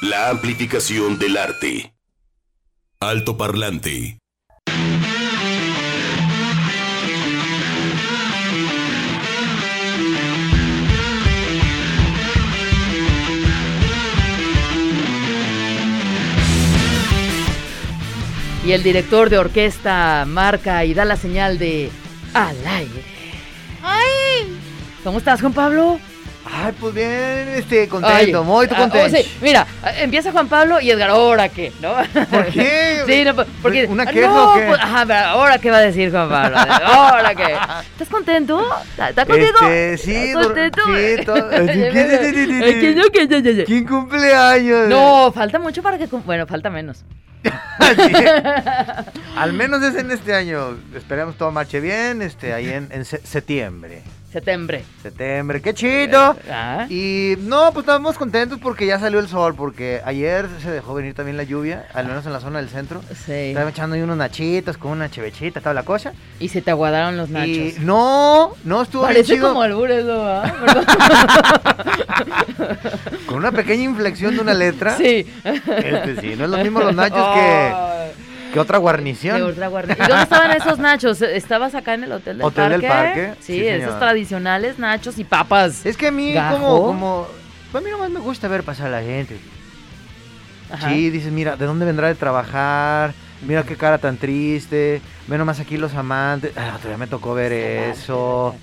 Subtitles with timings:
[0.00, 1.92] La amplificación del arte.
[3.00, 4.18] Alto parlante.
[18.64, 21.90] Y el director de orquesta marca y da la señal de
[22.34, 23.02] al aire.
[23.82, 24.60] ¡Ay!
[25.02, 25.98] ¿Cómo estás, Juan Pablo?
[26.50, 29.06] Ay, pues bien, este, contento, muy ah, contento.
[29.06, 29.66] oh, sí, mira,
[29.98, 31.72] empieza Juan Pablo y Edgar, ¿ahora qué?
[31.80, 31.94] ¿No?
[32.30, 33.02] ¿Por qué?
[33.06, 33.86] Sí, no, porque.
[33.86, 34.66] ¿Una ah, queja no, o qué?
[34.66, 36.56] pues, ajá, pero ¿ahora qué va a decir Juan Pablo?
[36.58, 37.56] ¿Ahora qué?
[37.92, 38.66] ¿Estás contento?
[38.90, 39.68] ¿Estás contento?
[39.68, 40.82] Este, sí, ¿Estás contento?
[40.86, 41.66] sí, todo- Ay,
[42.80, 43.62] que no.
[43.66, 46.06] ¿Quién falta mucho para que.
[46.06, 47.04] Bueno, falta menos.
[47.88, 48.12] Sí.
[49.36, 50.76] Al menos es en este año.
[50.94, 54.02] Esperemos todo marche bien, este, ahí en, en se- septiembre.
[54.32, 54.84] Septiembre.
[55.02, 56.36] Septiembre, qué chido.
[56.50, 56.84] Ah.
[56.90, 61.14] Y no, pues estamos contentos porque ya salió el sol, porque ayer se dejó venir
[61.14, 63.00] también la lluvia, al menos en la zona del centro.
[63.24, 63.32] Sí.
[63.32, 66.12] Estaba echando ahí unos nachitos con una chevechita, toda la cosa.
[66.40, 67.48] Y se te aguadaron los nachos.
[67.48, 69.48] Y no, no estuvo bien Parece chido.
[69.48, 70.20] como albures, ¿no?
[70.26, 70.54] ¿Ah?
[73.26, 74.96] Con una pequeña inflexión de una letra.
[74.96, 75.26] sí.
[75.44, 78.12] Este sí, no es lo mismo los nachos que,
[78.52, 79.36] Que otra qué guarnición.
[79.36, 79.40] ¿Y
[80.08, 81.22] dónde estaban esos nachos?
[81.22, 82.86] ¿Estabas acá en el hotel del Hotel parque?
[82.86, 85.84] del Parque, Sí, sí, esos tradicionales nachos y papas.
[85.84, 86.56] Es que a mí Gajo.
[86.56, 87.28] como, como,
[87.72, 89.38] pues a mí nomás me gusta ver pasar a la gente.
[90.70, 90.90] Ajá.
[90.90, 93.14] Sí, dices, mira, ¿de dónde vendrá de trabajar?
[93.46, 95.00] Mira qué cara tan triste.
[95.26, 96.52] Ve nomás aquí los amantes.
[96.56, 98.54] Ah, día me tocó ver eso.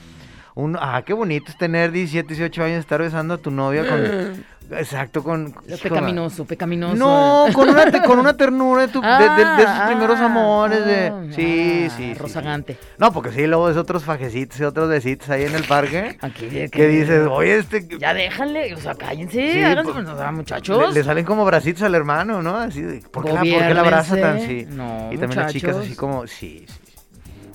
[0.55, 4.45] Un, ah, qué bonito es tener 17, 18 años, estar besando a tu novia con...
[4.71, 5.51] Exacto, con...
[5.51, 6.95] Con- pecaminoso, pecaminoso.
[6.95, 10.19] No, con una, te- con una ternura de, tu- de- de- de esos Ah, primeros
[10.19, 10.79] amores.
[10.81, 12.73] ah, De, sí, ah, sí, sí, Rozagante.
[12.73, 12.79] sí.
[12.97, 16.17] No, porque sí, luego es otros fajecitos y otros besitos ahí en el parque.
[16.21, 17.85] Aquí, de que dices, oye, este...
[17.99, 20.95] Ya déjale, o sea, cállense, Sí, háganse, pues, o sea, muchachos.
[20.95, 22.55] le salen como bracitos al hermano, ¿no?
[22.57, 24.65] Así de, ¿por qué, la, por qué la abraza tan sí?
[24.67, 26.84] No, y también las chicas así como, sí, sí.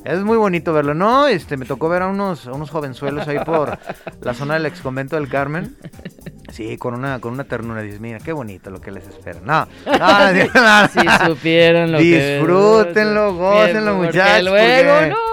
[0.04, 1.27] Es muy bonito verlo, ¿no?
[1.27, 3.78] Este, me tocó ver a unos, a unos jovenzuelos ahí por
[4.22, 5.77] la zona del ex convento del Carmen.
[6.52, 7.83] Sí, con una, con una ternura.
[7.83, 9.40] Dices, mira, qué bonito lo que les espera.
[9.44, 12.39] No, no, no, no, Si supieran lo que...
[12.39, 15.30] Disfrútenlo, gócenlo, muchachos, luego, porque- no.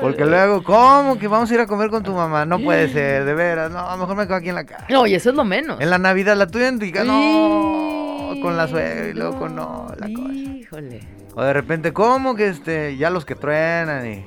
[0.00, 2.44] Porque luego, ¿cómo que vamos a ir a comer con tu mamá?
[2.44, 3.70] No puede ser, de veras.
[3.70, 4.86] No, mejor me quedo aquí en la casa.
[4.90, 5.80] No, y eso es lo menos.
[5.80, 9.86] En la Navidad, la tuya en no, Sí, con la suegra y luego con no,
[9.98, 10.32] la cosa.
[10.32, 11.13] Híjole.
[11.34, 14.24] O de repente, ¿cómo que este, ya los que truenan y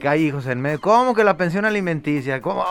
[0.00, 0.80] que hay hijos en medio?
[0.80, 2.40] ¿Cómo que la pensión alimenticia?
[2.40, 2.64] ¿Cómo,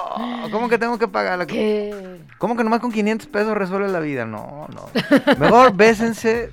[0.52, 2.20] cómo que tengo que pagar la ¿Qué?
[2.38, 4.26] ¿Cómo que nomás con 500 pesos resuelve la vida?
[4.26, 4.86] No, no.
[5.38, 6.52] Mejor bésense.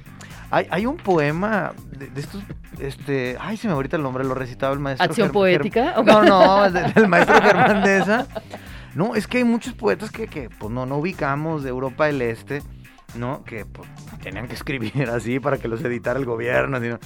[0.51, 2.43] Hay, hay un poema de, de estos,
[2.81, 5.05] este, ay, se me ahorita el nombre, lo recitaba el maestro.
[5.05, 5.95] ¿Acción Germ- poética?
[5.99, 7.85] Germ- No, no, es de- del maestro Germán.
[8.97, 12.23] No, es que hay muchos poetas que, que pues no, no ubicamos de Europa del
[12.23, 12.63] Este,
[13.15, 13.45] ¿no?
[13.45, 13.89] Que pues,
[14.23, 16.77] tenían que escribir así para que los editara el gobierno.
[16.79, 16.99] así, ¿no?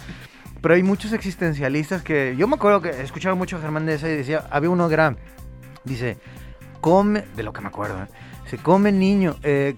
[0.60, 4.08] Pero hay muchos existencialistas que, yo me acuerdo que escuchaba mucho a Germán de esa
[4.08, 5.18] y decía, había uno gran,
[5.84, 6.16] dice,
[6.80, 8.06] come, de lo que me acuerdo, ¿eh?
[8.46, 9.76] se come niño, eh,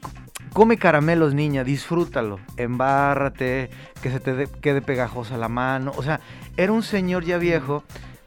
[0.53, 3.69] come caramelos niña, disfrútalo, embárrate,
[4.01, 6.21] que se te de- quede pegajosa la mano, o sea,
[6.57, 7.83] era un señor ya viejo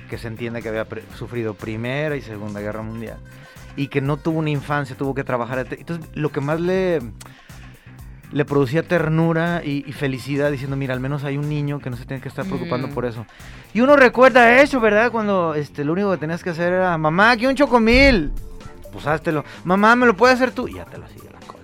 [0.10, 3.20] que se entiende que había sufrido Primera y Segunda Guerra Mundial
[3.76, 5.66] y que no tuvo una infancia, tuvo que trabajar.
[5.72, 7.00] Entonces, lo que más le,
[8.32, 11.98] le producía ternura y, y felicidad, diciendo, mira, al menos hay un niño que no
[11.98, 12.92] se tiene que estar preocupando Mm.
[12.94, 13.26] por eso.
[13.74, 15.12] Y uno recuerda eso, ¿verdad?
[15.12, 18.32] Cuando este, lo único que tenías que hacer era, mamá, aquí un chocomil.
[18.92, 19.44] Pues háztelo.
[19.64, 20.68] Mamá, ¿me lo puedes hacer tú?
[20.68, 21.60] Y ya te lo hacía la cosa.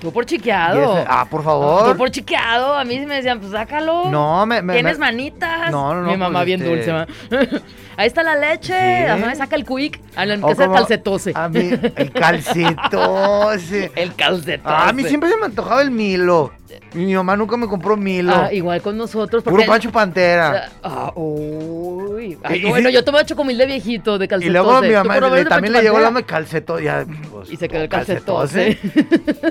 [0.00, 0.98] Tú por chiqueado.
[0.98, 1.96] ese- ah, por Tú favor.
[1.96, 2.74] por chiqueado.
[2.76, 4.08] A mí me decían, pues sácalo.
[4.10, 4.62] No, me...
[4.62, 5.70] me- ¿Tienes me- manitas?
[5.70, 7.06] No, no, no, Mi mamá pues, bien este- dulce, ma.
[7.98, 8.72] Ahí está la leche.
[8.72, 9.04] Sí.
[9.10, 10.00] Ajá, saca el quick.
[10.14, 11.32] A la que el calcetose.
[11.34, 13.90] A mí, el calcetose.
[13.96, 14.60] El calcetose.
[14.64, 16.52] Ah, a mí siempre se me antojaba el Milo.
[16.94, 18.32] Y mi mamá nunca me compró Milo.
[18.34, 19.42] Ah, igual con nosotros.
[19.42, 20.70] Puro Pancho Pantera.
[20.82, 22.38] Ah, uy.
[22.44, 24.52] Ay, Y- y bueno, sí- yo tomé chocomil de viejito, de Y calcetose.
[24.52, 26.26] luego mi ¿Tú mamá le- de también le llegó la Pantera?
[26.26, 26.84] calcetose.
[26.84, 28.78] Ya, pues, Y se quedó el calcetose,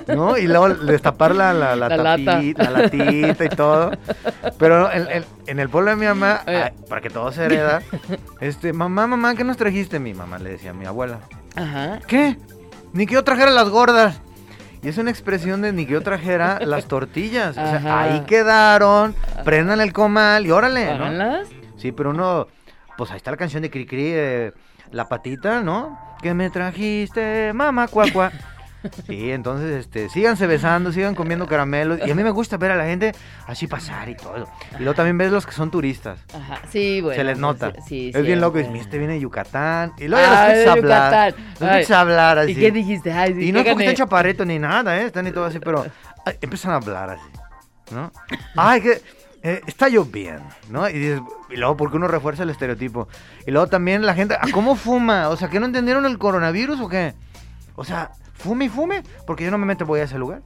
[0.07, 0.37] ¿No?
[0.37, 2.23] Y luego destapar la, la, la, La lata.
[2.25, 3.91] tapita, la latita y todo.
[4.57, 7.81] Pero en, en- en el pueblo de mi mamá, ay, para que todo se hereda,
[8.39, 9.99] este, mamá, mamá, ¿qué nos trajiste?
[9.99, 11.19] Mi mamá le decía a mi abuela.
[11.55, 11.99] Ajá.
[12.07, 12.37] ¿Qué?
[12.93, 14.21] Ni que yo trajera las gordas.
[14.83, 17.51] Y es una expresión de ni que yo trajera las tortillas.
[17.51, 18.01] O sea, Ajá.
[18.03, 21.39] ahí quedaron, prendan el comal y órale, ¿no?
[21.77, 22.47] Sí, pero uno,
[22.97, 24.53] pues ahí está la canción de Cricri, eh,
[24.91, 25.99] La Patita, ¿no?
[26.21, 28.31] Que me trajiste, mamá, cuacua.
[29.05, 31.99] Sí, entonces, este, síganse besando, sigan comiendo caramelos.
[32.05, 33.13] Y a mí me gusta ver a la gente
[33.45, 34.47] así pasar y todo.
[34.79, 36.19] Y luego también ves los que son turistas.
[36.33, 37.15] Ajá, sí, bueno.
[37.15, 37.73] Se les pues, nota.
[37.87, 38.59] Sí, es bien loco.
[38.59, 38.81] Y siempre.
[38.81, 39.93] este viene de Yucatán.
[39.97, 41.35] Y luego ya los Ah, escuchas hablar.
[41.59, 42.51] Los escuchas hablar así.
[42.51, 43.11] ¿Y qué dijiste?
[43.11, 45.05] Ay, sí, Y no es ¿qué porque estén chaparritos ni nada, ¿eh?
[45.05, 45.85] Están y todo así, pero
[46.25, 47.29] ay, empiezan a hablar así,
[47.91, 48.11] ¿no?
[48.55, 49.01] Ay, que
[49.43, 50.89] eh, está lloviendo, ¿no?
[50.89, 53.07] Y, dices, y luego, porque uno refuerza el estereotipo?
[53.45, 55.29] Y luego también la gente, ¿a cómo fuma?
[55.29, 57.13] O sea, ¿que no entendieron el coronavirus o qué?
[57.75, 60.41] O sea, fume y fume, porque yo no me meto voy a ese lugar.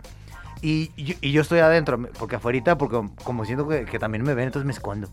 [0.64, 4.24] Y, y yo, y yo estoy adentro, porque afuera, porque como siento que, que también
[4.24, 5.10] me ven, entonces me escondo.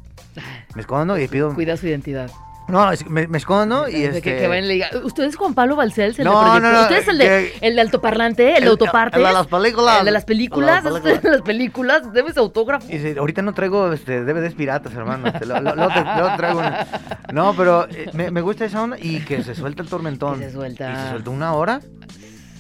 [0.75, 1.55] Me escondo y pido...
[1.55, 2.31] Cuida su identidad.
[2.69, 4.21] No, es- me, me escondo y De este...
[4.21, 6.19] que, que vayan y le digan, ¿usted es Juan Pablo Balcells?
[6.19, 8.57] El No, no, no, ¿Usted es el de, que- el de altoparlante?
[8.59, 9.19] ¿El, de autopartes?
[9.19, 9.99] El de las películas.
[10.01, 10.85] ¿El de las películas?
[10.85, 12.13] El de las ¿Usted de las películas?
[12.13, 12.87] ¿Debes autógrafo?
[12.93, 15.33] Y ahorita no traigo este, DVDs piratas, hermano.
[15.33, 16.87] Te lo- lo- luego traigo una.
[17.33, 20.39] No, pero eh, me, me gusta esa onda y que se suelta el tormentón.
[20.39, 20.93] Que se suelta.
[20.93, 21.81] Y se sueltó una hora.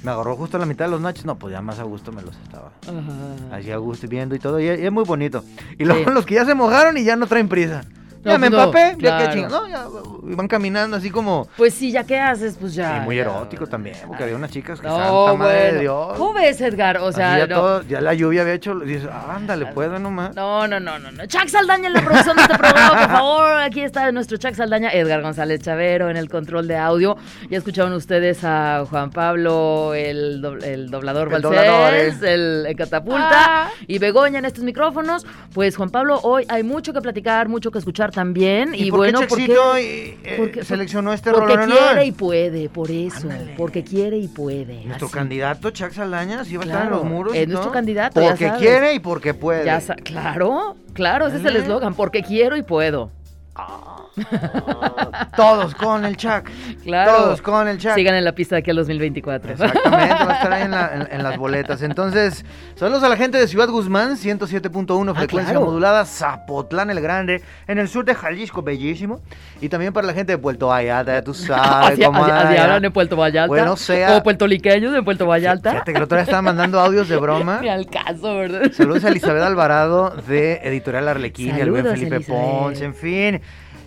[0.04, 1.24] Me agarró justo a la mitad de los nachos.
[1.24, 2.70] No, pues ya más a gusto me los estaba.
[2.86, 3.56] Ajá.
[3.56, 4.60] Así a gusto viendo y todo.
[4.60, 5.42] Y, y es muy bonito.
[5.78, 6.10] Y luego Sí.
[6.14, 7.82] los que ya se mojaron y ya no traen prisa.
[8.28, 9.32] Ya No, me pues no, empapé, ya claro.
[9.32, 9.60] chingada.
[9.60, 11.48] No, ya van caminando así como.
[11.56, 12.98] Pues sí, ya qué haces, pues ya.
[12.98, 13.22] y muy ya.
[13.22, 13.96] erótico también.
[14.06, 15.80] Porque había unas chicas que No, santa madre de bueno.
[15.80, 16.18] Dios.
[16.18, 16.98] ¿Cómo ves, Edgar?
[16.98, 17.56] O sea, ya, no.
[17.56, 18.74] todo- ya la lluvia había hecho.
[18.78, 20.34] Dices, ándale, puedo nomás.
[20.34, 21.26] No, no, no, no, no.
[21.26, 23.52] Chuck Saldaña en la producción de este programa, por favor.
[23.60, 27.16] Aquí está nuestro Chuck Saldaña, Edgar González Chavero en el control de audio.
[27.50, 32.34] Ya escucharon ustedes a Juan Pablo, el, do- el doblador El doblador, Balcells, eh.
[32.34, 35.26] el, el catapulta y Begoña en estos micrófonos.
[35.54, 38.74] Pues Juan Pablo, hoy hay mucho que platicar, mucho que escuchar también.
[38.74, 41.70] Y, ¿Y, por bueno, qué porque eh, porque- seleccionó este porque rolón?
[41.78, 43.22] quiere y puede, por eso.
[43.30, 43.54] Ándale.
[43.56, 44.84] Porque quiere y puede.
[44.86, 45.14] Nuestro así.
[45.14, 47.34] candidato, Chuck Saldaña, sí va a estar en Claro, los muros.
[47.36, 47.72] es y nuestro todo.
[47.72, 48.60] candidato, ya Porque sabes.
[48.60, 49.64] quiere y porque puede.
[49.64, 53.12] Ya claro, claro, ese es el eslogan, porque quiero y puedo.
[55.36, 56.48] Todos con el Chuck.
[56.84, 57.12] Claro.
[57.16, 57.94] Todos con el Chuck.
[57.94, 59.52] Sigan en la pista de aquí al 2024.
[59.52, 61.82] Exactamente, va a estar ahí en, la- en- en las boletas.
[61.82, 62.44] Entonces,
[62.74, 65.66] saludos a la gente de Ciudad Guzmán, 107.1 frecuencia Ah, claro.
[65.66, 69.20] modulada, Zapotlán el Grande, en el sur de Jalisco, bellísimo.
[69.60, 73.48] Y también para la gente de Puerto Vallarta, tú sabes cómo hablan en Puerto Vallarta.
[73.48, 75.70] Bueno, sea- O puertoliqueños en Puerto Vallarta.
[75.72, 77.60] Fíjate que el otro día estaba mandando audios de broma.
[77.60, 78.70] Ni al caso, ¿verdad?
[78.72, 82.28] Saludos a Elizabeth Alvarado de Editorial Arlequín, el buen Felipe Elizabeth.
[82.28, 83.40] Ponce, en fin.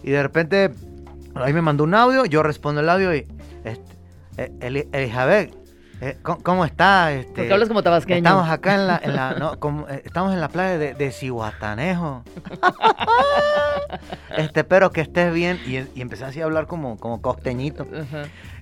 [0.03, 0.71] Y de repente,
[1.36, 3.27] ahí me mandó un audio, yo respondo el audio y,
[3.63, 3.95] este,
[4.38, 5.53] eh, Eli- Elizabeth,
[6.01, 7.12] eh, ¿cómo, está?
[7.13, 8.18] Este, Porque hablas como tabasqueño.
[8.18, 11.12] Estamos acá en la, en la no, como, eh, estamos en la playa de, de
[11.12, 12.24] Cihuatanejo.
[14.38, 15.59] este, espero que estés bien.
[15.68, 17.86] Y, y empecé así a hablar como, como costeñito.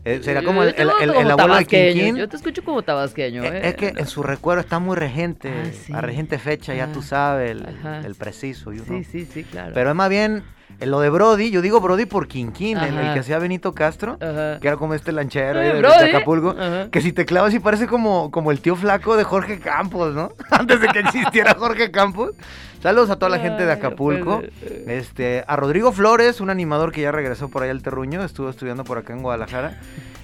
[0.09, 0.89] Eh, sería como el,
[1.31, 2.15] abuelo de Quinquín.
[2.17, 3.61] Yo te escucho como tabasqueño, Eh, ¿eh?
[3.69, 5.94] Es que en su recuerdo está muy regente, Ah, sí.
[5.94, 7.57] a regente fecha, ya Ah, tú sabes,
[8.06, 8.71] el, preciso.
[8.71, 9.03] you Sí, know.
[9.03, 9.71] sí, sí, claro.
[9.73, 10.44] Pero es más bien
[10.79, 14.17] en lo de Brody, yo digo Brody por Quinquín, el, el que hacía Benito Castro,
[14.21, 14.59] Ajá.
[14.59, 15.88] que era como este lanchero Eh, de, de.
[16.15, 16.89] Acapulco, Ajá.
[16.89, 20.31] que si te clavas y parece como, como el tío flaco de Jorge Campos, ¿no?
[20.51, 22.31] Antes de que existiera Jorge Campos.
[22.81, 24.41] Saludos a toda la gente de Acapulco.
[24.87, 28.83] Este, a Rodrigo Flores, un animador que ya regresó por ahí al terruño, estuvo estudiando
[28.83, 29.79] por acá en Guadalajara.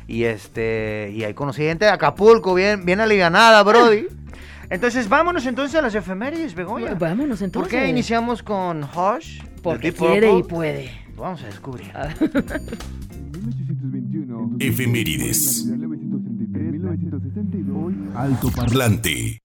[0.07, 4.07] Y este, y ahí conocí gente de Acapulco, bien, bien alivianada, Brody.
[4.69, 6.95] Entonces, vámonos entonces a las efemérides, Begoña.
[6.95, 7.71] Vámonos entonces.
[7.71, 9.43] ¿Por qué iniciamos con Hush?
[9.61, 10.89] Porque quiere y puede.
[11.15, 11.91] Vamos a descubrir.
[11.93, 12.09] Ah.
[12.19, 14.57] 1821.
[14.59, 15.65] Efemérides.
[15.65, 18.15] 1963.
[18.15, 19.44] Alto Parlante.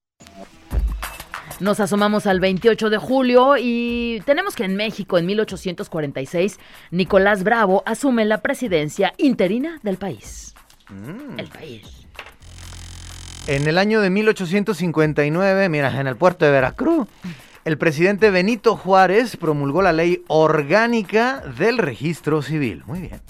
[1.60, 6.58] Nos asomamos al 28 de julio y tenemos que en México, en 1846,
[6.90, 10.54] Nicolás Bravo asume la presidencia interina del país.
[10.88, 11.38] Mm.
[11.38, 11.82] El país.
[13.46, 17.06] En el año de 1859, mira, en el puerto de Veracruz,
[17.67, 22.84] el presidente Benito Juárez promulgó la ley orgánica del registro civil.
[22.86, 23.20] Muy bien.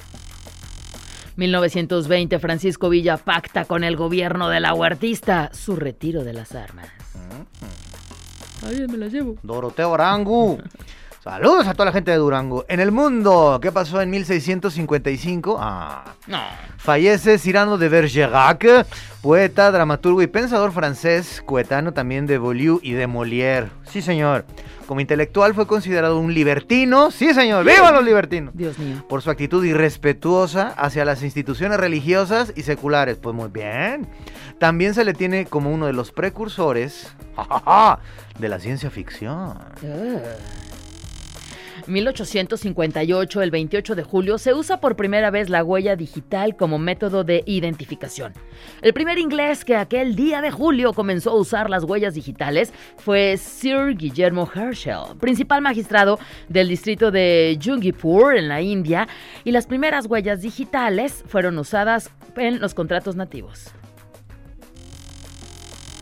[1.34, 6.99] 1920, Francisco Villa pacta con el gobierno de la huertista su retiro de las armas.
[8.62, 9.36] Ay, me las llevo.
[9.42, 10.58] Doroteo Arangu.
[11.22, 12.64] Saludos a toda la gente de Durango.
[12.66, 15.58] En el mundo, ¿qué pasó en 1655?
[15.60, 16.38] Ah, No.
[16.78, 18.86] Fallece Cyrano de Bergerac,
[19.20, 23.68] poeta, dramaturgo y pensador francés, coetano también de Beaulieu y de Molière.
[23.84, 24.46] Sí, señor.
[24.86, 27.10] Como intelectual fue considerado un libertino.
[27.10, 27.66] Sí, señor.
[27.66, 28.54] ¡Viva los libertinos!
[28.56, 29.04] Dios mío.
[29.06, 33.18] Por su actitud irrespetuosa hacia las instituciones religiosas y seculares.
[33.18, 34.08] Pues muy bien.
[34.58, 37.12] También se le tiene como uno de los precursores
[38.38, 39.58] de la ciencia ficción.
[39.58, 39.74] Ah.
[41.90, 47.24] 1858, el 28 de julio, se usa por primera vez la huella digital como método
[47.24, 48.32] de identificación.
[48.82, 53.36] El primer inglés que aquel día de julio comenzó a usar las huellas digitales fue
[53.36, 56.18] Sir Guillermo Herschel, principal magistrado
[56.48, 59.08] del distrito de Jungipur en la India,
[59.44, 63.72] y las primeras huellas digitales fueron usadas en los contratos nativos.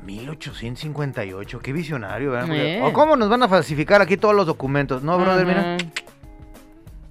[0.09, 2.55] 1858, qué visionario, ¿verdad?
[2.57, 2.81] Eh.
[2.83, 5.03] ¿O cómo nos van a falsificar aquí todos los documentos?
[5.03, 5.75] No, brother, mira.
[5.75, 5.85] Ajá.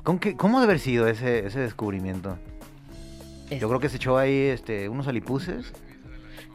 [0.03, 2.37] ¿Cómo, debe haber sido ese, ese descubrimiento?
[3.49, 5.73] Es- Yo creo que se echó ahí este, unos alipuses.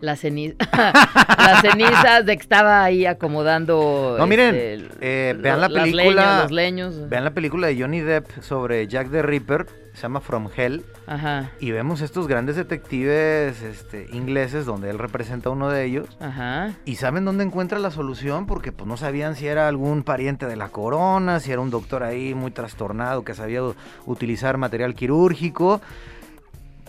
[0.01, 0.57] Las ceniz-
[1.39, 4.17] las cenizas de que estaba ahí acomodando.
[4.19, 7.09] No, miren, este, eh, vean la película- leñas, los leños.
[7.09, 11.51] Vean la película de Johnny Depp sobre Jack the Ripper, se llama From Hell, Ajá,
[11.61, 16.17] y vemos estos grandes detectives este, ingleses donde él representa a uno de ellos.
[16.21, 16.73] ajá.
[16.85, 20.57] Y saben dónde encuentra la solución porque pues no sabían si era algún pariente de
[20.57, 23.61] la corona, si era un doctor ahí muy trastornado que sabía
[24.07, 25.81] utilizar material quirúrgico.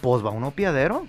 [0.02, 1.06] Pues va un opiadero,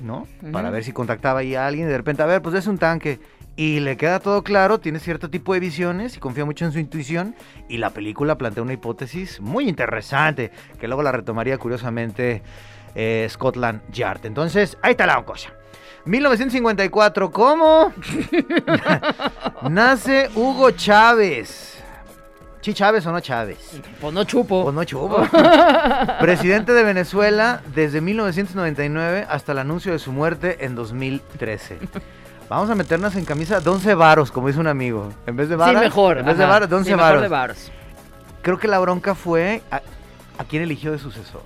[0.00, 0.26] ¿no?
[0.52, 2.78] Para ver si contactaba ahí a alguien y de repente, a ver, pues es un
[2.78, 3.18] tanque.
[3.62, 6.80] Y le queda todo claro, tiene cierto tipo de visiones y confía mucho en su
[6.80, 7.36] intuición.
[7.68, 10.50] Y la película plantea una hipótesis muy interesante,
[10.80, 12.42] que luego la retomaría curiosamente
[12.96, 14.26] eh, Scotland Yard.
[14.26, 15.50] Entonces, ahí está la cosa.
[16.06, 17.92] 1954, ¿cómo?
[19.70, 21.80] Nace Hugo Chávez.
[22.62, 23.80] ¿Sí Chávez o no Chávez?
[24.00, 24.64] Pues no chupo.
[24.64, 25.24] Pues no chupo.
[26.20, 31.78] Presidente de Venezuela desde 1999 hasta el anuncio de su muerte en 2013.
[32.48, 35.10] Vamos a meternos en camisa de 11 varos, como dice un amigo.
[35.26, 35.74] En vez de varas.
[35.74, 36.18] sí, mejor.
[36.18, 36.52] En vez de ajá.
[36.52, 37.22] varos, de 11 Sí, mejor varos.
[37.22, 37.72] de varos.
[38.42, 39.76] Creo que la bronca fue a,
[40.38, 41.42] a quién eligió de sucesor.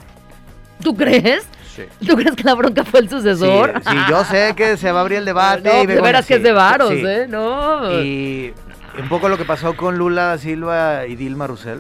[0.83, 1.47] ¿Tú crees?
[1.75, 1.85] Sí.
[2.07, 3.81] ¿Tú crees que la bronca fue el Sí, sucesor?
[3.89, 5.63] sí, yo sé que se va a abrir el debate.
[5.73, 7.03] No, y de veras que sí, es de varos, sí.
[7.07, 7.27] ¿eh?
[7.29, 8.01] No.
[8.03, 8.53] Y
[8.99, 11.79] un poco lo que pasó con Lula Silva y Dilma Rousseff.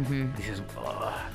[0.00, 0.14] Ujú.
[0.36, 1.28] Dices, "Ah".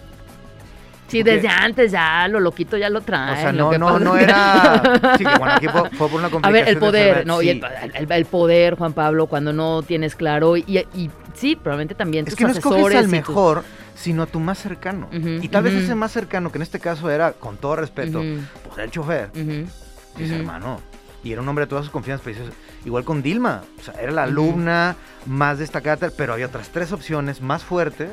[1.07, 3.37] Sí, porque- desde antes ya lo loquito ya lo traen.
[3.37, 4.81] o sea, no, no, no era.
[5.17, 6.53] Sí, que bueno, aquí fue, fue por una A complicación.
[6.53, 7.65] ver, el de poder, no, y el, sí.
[7.93, 12.31] el- el poder, Juan Pablo, cuando no tienes claro, y, y sí, probablemente también Es
[12.31, 13.63] tus que no escoges al y tus- mejor,
[13.95, 15.07] sino a tu más cercano.
[15.07, 15.83] Ujú, y tal vez ujú.
[15.83, 19.31] ese más cercano, que en este caso era, con todo respeto, Ujú, pues el chofer,
[19.33, 19.67] dice,
[20.15, 20.33] ujú.
[20.35, 20.81] hermano.
[21.23, 22.23] Y era un hombre de todas sus confianzas.
[22.25, 22.53] pero dices,
[22.85, 23.63] igual con Dilma.
[23.79, 24.95] O sea, era la alumna
[25.25, 28.11] más destacada, pero había otras tres opciones más fuertes.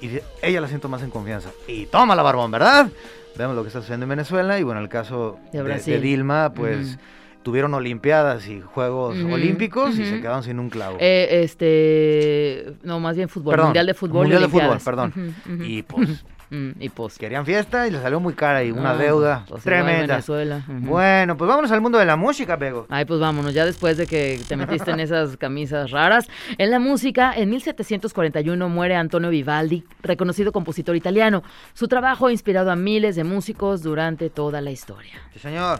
[0.00, 1.50] Y ella la siento más en confianza.
[1.66, 2.88] Y toma la barbón, ¿verdad?
[3.36, 4.58] Vemos lo que está sucediendo en Venezuela.
[4.58, 5.94] Y bueno, el caso De de, Brasil.
[5.94, 6.98] de Dilma, pues
[7.42, 10.98] tuvieron Olimpiadas y Juegos Olímpicos y se quedaron sin un clavo.
[11.00, 14.22] Eh, este, no, más bien fútbol, Perdón, mundial de fútbol.
[14.22, 15.34] Mundial de fútbol, perdón.
[15.64, 17.18] Y pues Mm, y pues.
[17.18, 20.14] querían fiesta y les salió muy cara y una no, deuda tremenda.
[20.14, 20.62] Venezuela.
[20.66, 22.86] Bueno, pues vámonos al mundo de la música, Pego.
[22.88, 26.26] Ay, pues vámonos, ya después de que te metiste en esas camisas raras.
[26.56, 31.42] En la música, en 1741 muere Antonio Vivaldi, reconocido compositor italiano.
[31.74, 35.20] Su trabajo ha inspirado a miles de músicos durante toda la historia.
[35.34, 35.78] Sí, señor.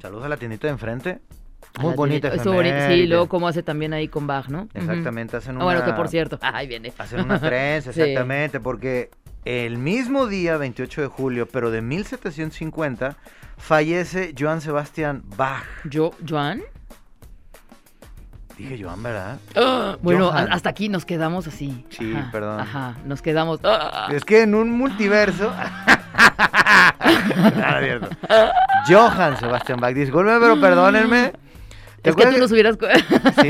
[0.00, 1.18] Saludos a la tiendita de enfrente.
[1.80, 4.66] Muy bonita estuvo bonito, Sí, luego como hace también ahí con Bach, ¿no?
[4.72, 5.64] Exactamente, hacen Ah, una...
[5.64, 6.92] bueno, que por cierto, ahí viene.
[6.96, 8.00] Hacen una trenza, Sí.
[8.00, 9.10] exactamente, porque
[9.46, 13.16] el mismo día, 28 de julio, pero de 1750,
[13.56, 15.64] fallece Johann Sebastian Bach.
[15.84, 16.62] Yo, Joan.
[18.58, 19.38] Dije Joan, ¿verdad?
[20.02, 20.50] Bueno, Johann.
[20.50, 21.84] a- hasta aquí nos quedamos así.
[21.90, 22.60] Sí, Ajá, perdón.
[22.60, 23.60] Ajá, nos quedamos.
[23.64, 25.52] ah, Es que en un multiverso...
[27.56, 28.08] Nada, cierto.
[28.88, 29.94] Johann Sebastian Bach.
[29.94, 31.32] Discúlpenme, pero perdónenme.
[32.06, 32.78] ¿Te Es que tú nos hubieras.
[33.42, 33.48] Sí.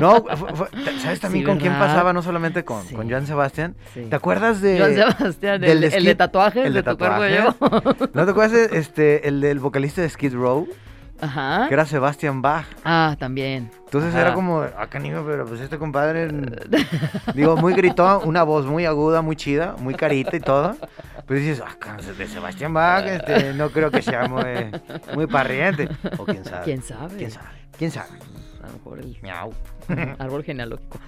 [0.00, 0.68] No, fue- fue-
[1.00, 2.12] ¿sabes también Sí, con quién pasaba?
[2.14, 2.94] No solamente con, Sí.
[2.94, 3.74] con Joan Sebastián.
[3.92, 4.06] Sí.
[4.08, 4.78] ¿Te acuerdas de.
[4.78, 7.54] Joan Sebastián, del el, el de tatuajes el de de tu cuerpo yo.
[8.14, 10.66] ¿No te acuerdas de, este, el del vocalista de Skid Row?
[11.20, 11.66] Ajá.
[11.68, 12.64] Que era Sebastian Bach.
[12.84, 13.70] Ah, también.
[13.86, 14.20] Entonces Ajá.
[14.20, 16.28] era como, ah, canijo, pero pues este compadre,
[17.34, 20.76] digo, muy gritón, una voz muy aguda, muy chida, muy carita y todo.
[21.26, 24.44] Pero dices, ah, de Sebastián Bach, este, no creo que sea muy,
[25.14, 25.88] muy parriente.
[26.16, 26.62] O quién sabe.
[26.64, 27.16] ¿Quién sabe?
[27.16, 27.57] ¿Quién sabe?
[27.78, 28.08] ¿Quién sabe?
[28.62, 29.52] A lo mejor el Miau.
[30.18, 30.98] árbol genealógico.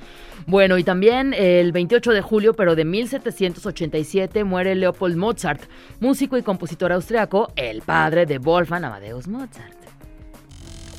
[0.47, 5.63] Bueno, y también el 28 de julio, pero de 1787, muere Leopold Mozart,
[6.01, 9.75] músico y compositor austriaco, el padre de Wolfgang Amadeus Mozart.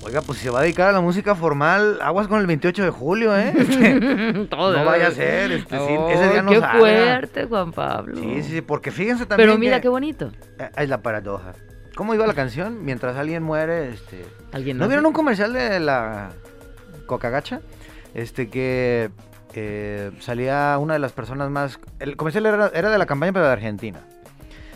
[0.04, 2.84] Oiga, pues si se va a dedicar a la música formal, aguas con el 28
[2.86, 3.54] de julio, ¿eh?
[3.58, 6.80] Este, Todo, no vaya a ser, este, sí, ese día no Qué salga.
[6.80, 8.16] fuerte, Juan Pablo.
[8.20, 10.32] Sí, sí, sí, porque fíjense también Pero mira que- qué bonito.
[10.60, 11.54] Eh, Es la paradoja.
[11.96, 12.84] ¿Cómo iba la canción?
[12.86, 14.26] Mientras alguien muere, este...
[14.54, 16.30] Alguien ¿No nace- vieron un comercial de la
[17.06, 17.62] Coca-Gacha?
[18.14, 19.10] Este que
[19.54, 21.80] eh, salía una de las personas más...
[22.00, 24.00] El comercial era, era de la campaña, pero de Argentina.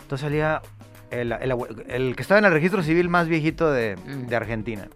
[0.02, 0.62] Entonces salía
[1.10, 4.26] el, el abue- el que estaba en el registro civil más viejito de, Mm.
[4.26, 4.88] de Argentina.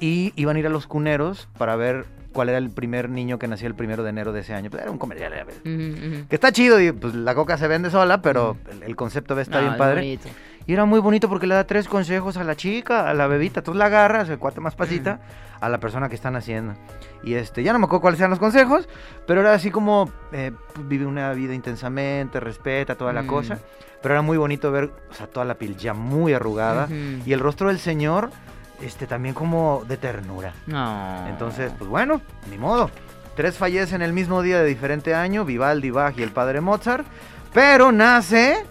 [0.00, 3.46] Y iban a ir a los cuneros para ver cuál era el primer niño que
[3.46, 4.68] nacía el primero de enero de ese año.
[4.68, 5.32] Pues era un comercial.
[5.62, 9.60] Que está chido y pues la coca se vende sola, pero el, el concepto está
[9.60, 10.00] bien padre.
[10.00, 10.28] bonito.
[10.66, 13.62] Y era muy bonito porque le da tres consejos a la chica, a la bebita.
[13.62, 15.20] Tú la agarras, el cuate más pasita,
[15.60, 16.74] a la persona que están haciendo.
[17.22, 18.88] Y este, ya no me acuerdo cuáles eran los consejos,
[19.26, 23.26] pero era así como eh, pues, vive una vida intensamente, respeta toda la Mm.
[23.26, 23.58] cosa.
[24.02, 26.88] Pero era muy bonito ver, o sea, toda la piel ya muy arrugada.
[26.90, 28.30] Y el rostro del señor
[28.82, 30.52] este, también como de ternura.
[30.66, 31.26] No.
[31.28, 32.90] Entonces, pues bueno, ni modo.
[33.34, 37.06] Tres fallecen el mismo día de diferente año, Vivaldi, Bach y el padre Mozart.
[37.54, 38.66] Pero nace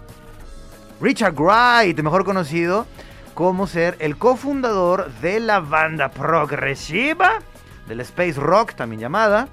[1.02, 2.86] Richard Wright, mejor conocido
[3.34, 7.40] como ser el cofundador de la banda progresiva
[7.88, 9.48] del space rock, también llamada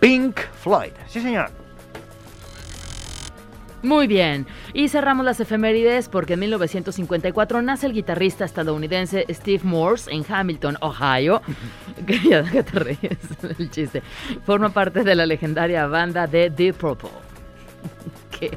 [0.00, 0.92] Pink Floyd.
[1.06, 1.50] Sí, señor.
[3.82, 4.46] Muy bien.
[4.72, 10.78] Y cerramos las efemérides porque en 1954 nace el guitarrista estadounidense Steve Morse en Hamilton,
[10.80, 11.42] Ohio.
[12.06, 13.18] que ya que te ríes,
[13.58, 14.02] el chiste.
[14.44, 17.10] Forma parte de la legendaria banda de Deep Purple.
[18.38, 18.50] ¿Qué?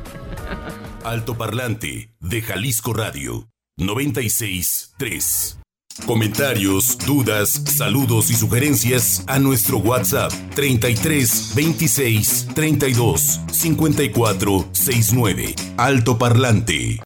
[1.03, 5.57] Alto Parlante de Jalisco Radio 96.3.
[6.05, 15.55] Comentarios, dudas, saludos y sugerencias a nuestro WhatsApp 33 26 32 54 69.
[15.77, 17.01] Alto Parlante.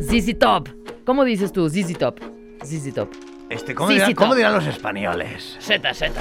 [0.00, 0.68] ZZ Top.
[1.04, 1.68] ¿Cómo dices tú?
[1.68, 2.20] ZZ Top.
[2.64, 3.35] ZZ Top.
[3.48, 4.36] Este, ¿cómo, Sí, dirán, sí, cómo to.
[4.36, 5.56] dirán los españoles?
[5.60, 6.12] Z, Z.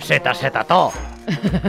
[0.00, 0.92] Z, Z, to.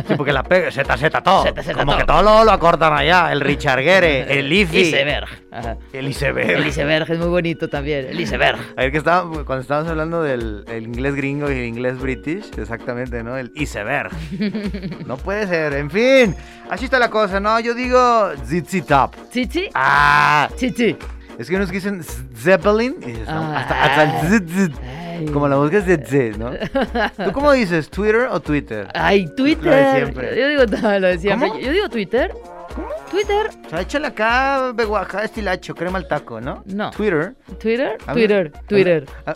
[0.07, 1.43] Sí, porque la pega, Z, Z, to.
[1.43, 1.97] Z, Z, Como to.
[1.97, 3.31] que todo lo, lo acortan allá.
[3.31, 4.81] El Richard Gere, el Ifi.
[4.81, 5.27] Iceberg.
[5.51, 5.77] Ajá.
[5.91, 6.50] El iceberg.
[6.50, 8.05] El iceberg es muy bonito también.
[8.07, 8.59] El iceberg.
[8.75, 13.23] Ayer que estaba, cuando estábamos hablando del el inglés gringo y el inglés british, exactamente,
[13.23, 13.35] ¿no?
[13.38, 14.12] El iceberg.
[15.07, 16.35] no puede ser, en fin.
[16.69, 17.59] Así está la cosa, ¿no?
[17.59, 18.29] Yo digo
[18.88, 19.15] Top.
[19.31, 19.69] ¿Chichi?
[19.73, 20.95] Ah, Chichi.
[21.37, 22.03] Es que unos que dicen
[22.35, 24.73] Zeppelin y dices, no, hasta, hasta el.
[24.81, 25.25] Ay.
[25.31, 25.97] Como la música es de
[26.33, 26.51] Z, ¿no?
[27.25, 27.89] ¿Tú cómo dices?
[27.89, 28.87] ¿Twitter o Twitter?
[28.93, 29.65] Ay, Twitter.
[29.65, 30.39] Lo de siempre.
[30.39, 31.49] Yo digo no, lo de siempre.
[31.49, 31.59] ¿Cómo?
[31.59, 32.33] Yo digo Twitter.
[33.11, 33.49] Twitter.
[33.65, 36.63] O sea, échale acá, beguaja, estilacho, crema al taco, ¿no?
[36.65, 36.89] No.
[36.91, 37.35] Twitter.
[37.59, 37.97] Twitter.
[38.07, 38.27] A ver.
[38.27, 38.51] Twitter.
[38.67, 39.05] Twitter.
[39.25, 39.35] Ah,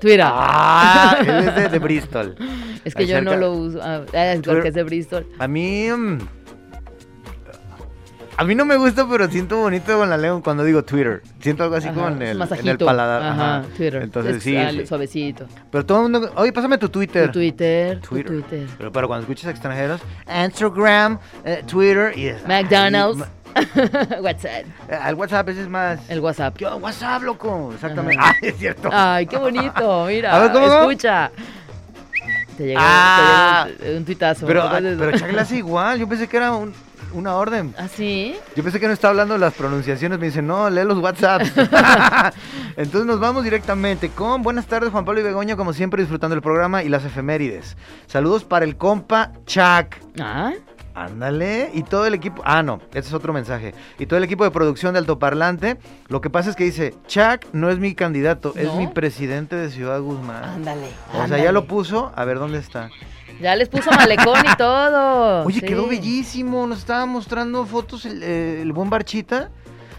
[0.00, 0.20] Twitter.
[0.24, 2.34] Ah, él es de, de Bristol.
[2.84, 3.78] es que yo no lo uso.
[3.80, 5.26] Ah, es porque es de Bristol.
[5.38, 5.88] A mí.
[5.88, 6.18] mm,
[8.36, 11.22] A mí no me gusta, pero siento bonito con la lengua cuando digo Twitter.
[11.40, 13.22] Siento algo así Ajá, es el, en el paladar.
[13.22, 13.68] Ajá, Ajá.
[13.76, 14.02] Twitter.
[14.02, 14.56] Entonces Es, sí.
[14.56, 14.86] ah, sí.
[14.86, 15.46] Suavecito.
[15.70, 16.32] Pero todo el mundo.
[16.36, 17.26] Oye, pásame tu Twitter.
[17.26, 18.00] Tu Twitter.
[18.00, 18.42] tu Twitter.
[18.42, 18.66] Twitter.
[18.78, 20.00] Pero, pero cuando escuchas extranjeros,
[20.44, 22.26] Instagram, eh, Twitter y.
[22.28, 23.22] es- McDonald's.
[23.54, 23.66] Ay,
[24.22, 24.64] WhatsApp.
[24.64, 26.00] ma- eh, Al WhatsApp ese es más.
[26.08, 26.56] El WhatsApp.
[26.56, 27.70] ¿Qué WhatsApp, loco?
[27.74, 28.18] Exactamente.
[28.18, 28.32] Ajá.
[28.42, 28.88] Ah, es cierto.
[28.90, 30.06] Ay, qué bonito.
[30.06, 30.34] Mira.
[30.34, 30.66] A ver, ¿cómo?
[30.80, 31.30] Escucha.
[32.56, 33.66] Te llegó, Ah.
[33.78, 34.46] te llegó un, un tuitazo.
[34.46, 35.98] pero, ah, pero hace igual.
[35.98, 36.72] Yo pensé que era un-
[37.12, 37.74] una orden.
[37.78, 38.34] ¿Ah, sí?
[38.56, 40.18] Yo pensé que no estaba hablando de las pronunciaciones.
[40.18, 41.42] Me dice, no, lee los WhatsApp.
[42.76, 46.42] Entonces nos vamos directamente con buenas tardes, Juan Pablo y Begoña, como siempre, disfrutando el
[46.42, 47.76] programa y las efemérides.
[48.06, 49.96] Saludos para el compa Chuck.
[50.20, 50.52] Ah,
[50.94, 51.70] Ándale.
[51.74, 52.42] Y todo el equipo.
[52.44, 53.74] Ah, no, ese es otro mensaje.
[53.98, 55.78] Y todo el equipo de producción de Altoparlante.
[56.08, 58.76] Lo que pasa es que dice: Chuck no es mi candidato, es ¿No?
[58.76, 60.44] mi presidente de Ciudad Guzmán.
[60.44, 60.88] ándale.
[61.10, 61.42] O sea, ándale.
[61.44, 62.12] ya lo puso.
[62.14, 62.90] A ver dónde está.
[63.40, 65.44] Ya les puso malecón y todo.
[65.44, 65.66] Oye, sí.
[65.66, 66.66] quedó bellísimo.
[66.66, 69.50] Nos estaba mostrando fotos el, eh, el buen Barchita.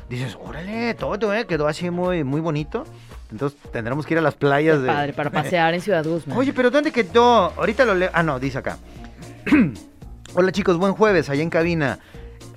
[0.10, 2.84] Dices, órale, todo, eh, quedó así muy, muy bonito.
[3.32, 4.88] Entonces tendremos que ir a las playas de.
[4.88, 6.38] Padre, para pasear en Ciudad Guzmán.
[6.38, 7.52] Oye, pero ¿dónde quedó?
[7.58, 8.12] Ahorita lo leo.
[8.14, 8.78] Ah, no, dice acá.
[10.36, 12.00] Hola chicos, buen jueves, allá en cabina.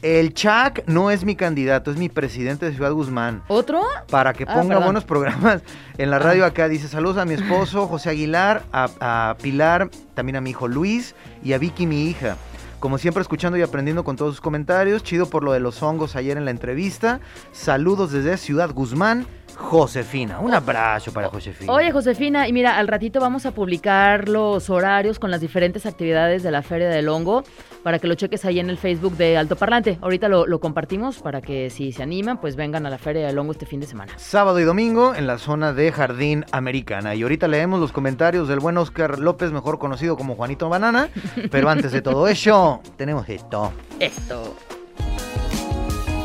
[0.02, 3.42] El Chuck no es mi candidato, es mi presidente de Ciudad Guzmán.
[3.48, 3.82] ¿Otro?
[4.10, 5.62] Para que Ah, ponga buenos programas
[5.98, 6.68] en la radio acá.
[6.68, 8.88] Dice saludos a mi esposo José Aguilar, a,
[9.30, 12.36] a Pilar, también a mi hijo Luis y a Vicky, mi hija.
[12.78, 15.02] Como siempre, escuchando y aprendiendo con todos sus comentarios.
[15.02, 17.20] Chido por lo de los hongos ayer en la entrevista.
[17.52, 19.26] Saludos desde Ciudad Guzmán,
[19.56, 20.38] Josefina.
[20.38, 21.72] Un abrazo para Josefina.
[21.72, 26.42] Oye, Josefina, y mira, al ratito vamos a publicar los horarios con las diferentes actividades
[26.42, 27.42] de la Feria del Hongo
[27.82, 29.98] para que lo cheques ahí en el Facebook de Alto Parlante.
[30.02, 33.38] Ahorita lo, lo compartimos para que si se animan, pues vengan a la Feria del
[33.38, 34.12] Hongo este fin de semana.
[34.16, 37.14] Sábado y domingo en la zona de Jardín Americana.
[37.14, 41.08] Y ahorita leemos los comentarios del buen Oscar López, mejor conocido como Juanito Banana.
[41.50, 43.72] Pero antes de todo eso, tenemos esto.
[43.98, 44.54] Esto.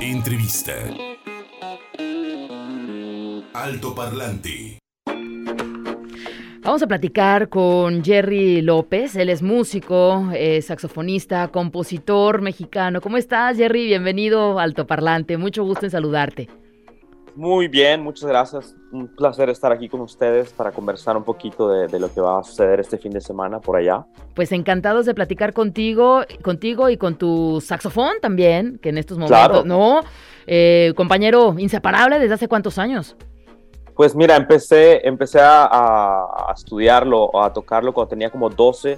[0.02, 0.74] Entrevista.
[3.54, 4.80] Alto Parlante.
[6.64, 9.16] Vamos a platicar con Jerry López.
[9.16, 10.30] Él es músico,
[10.62, 13.02] saxofonista, compositor mexicano.
[13.02, 13.88] ¿Cómo estás, Jerry?
[13.88, 15.38] Bienvenido Alto Parlante.
[15.38, 16.50] Mucho gusto en saludarte.
[17.36, 18.76] Muy bien, muchas gracias.
[18.92, 22.40] Un placer estar aquí con ustedes para conversar un poquito de, de lo que va
[22.40, 24.06] a suceder este fin de semana por allá.
[24.36, 29.48] Pues encantados de platicar contigo, contigo y con tu saxofón también, que en estos momentos,
[29.50, 29.64] Claro.
[29.66, 30.02] ¿no?
[30.46, 33.16] Eh, compañero inseparable desde hace cuántos años.
[33.96, 38.98] Pues mira, empecé, empecé a, a- estudiarlo, a tocarlo cuando tenía como 12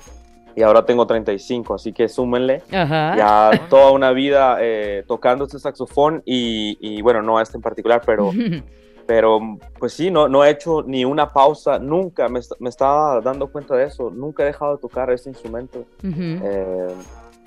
[0.56, 2.62] y ahora tengo 35, así que súmenle.
[2.72, 3.16] Ajá.
[3.18, 8.02] Ya toda una vida eh, tocando este saxofón y, y, bueno, no este en particular,
[8.06, 8.32] pero,
[9.08, 9.40] pero
[9.80, 13.76] pues sí, no, no he hecho ni una pausa, nunca, me, me estaba dando cuenta
[13.76, 15.86] de eso, nunca he dejado de tocar este instrumento.
[16.04, 16.88] Eh,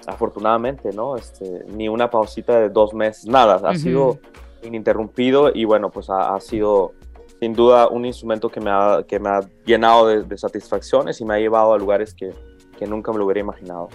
[0.06, 1.16] afortunadamente, ¿no?
[1.16, 4.18] Este, ni una pausita de dos meses, nada, ha sido
[4.62, 6.92] ininterrumpido y bueno, pues ha, sido
[7.40, 11.34] sin duda un instrumento que me ha, que me ha llenado de, satisfacciones y me
[11.34, 12.32] ha llevado a lugares que,
[12.78, 13.88] que nunca me lo hubiera imaginado.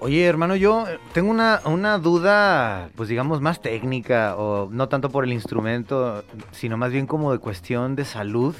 [0.00, 5.22] Oye, hermano, yo tengo una, una, duda, pues digamos, más técnica, o no tanto por
[5.22, 8.56] el instrumento, sino más bien como de cuestión de salud.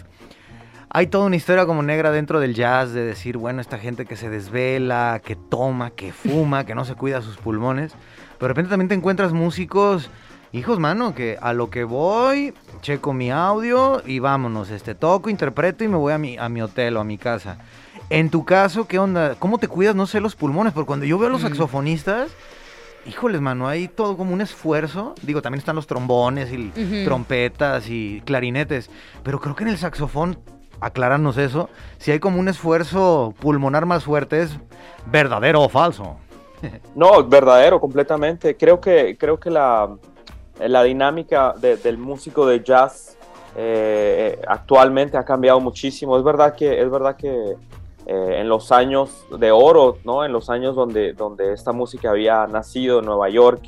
[0.88, 4.14] Hay toda una historia como negra dentro del jazz de decir, bueno, esta gente que
[4.14, 7.92] se desvela, que toma, que fuma, que no se cuida sus pulmones.
[8.38, 10.10] Pero de repente también te encuentras músicos,
[10.52, 15.84] hijos, mano, que a lo que voy, checo mi audio y vámonos, este, toco, interpreto
[15.84, 17.58] y me voy a mi, a mi hotel o a mi casa.
[18.10, 19.36] En tu caso, ¿qué onda?
[19.38, 20.72] ¿Cómo te cuidas, no sé, los pulmones?
[20.72, 21.46] Porque cuando yo veo a los mm.
[21.46, 22.30] saxofonistas,
[23.06, 25.14] híjoles, mano, hay todo como un esfuerzo.
[25.22, 28.90] Digo, también están los trombones y trompetas y clarinetes.
[29.22, 30.38] Pero creo que en el saxofón,
[30.80, 34.58] acláranos eso, si hay como un esfuerzo pulmonar más fuerte, ¿es
[35.06, 36.16] verdadero o falso?
[36.94, 38.56] no, verdadero, completamente.
[38.56, 39.88] Creo que, creo que la,
[40.58, 43.16] la dinámica del músico de jazz
[43.56, 46.16] eh, actualmente ha cambiado muchísimo.
[46.16, 47.56] Es verdad que, es verdad que
[48.06, 50.24] eh, en los años de oro, ¿no?
[50.24, 53.62] en los años donde, donde esta música había nacido en Nueva York,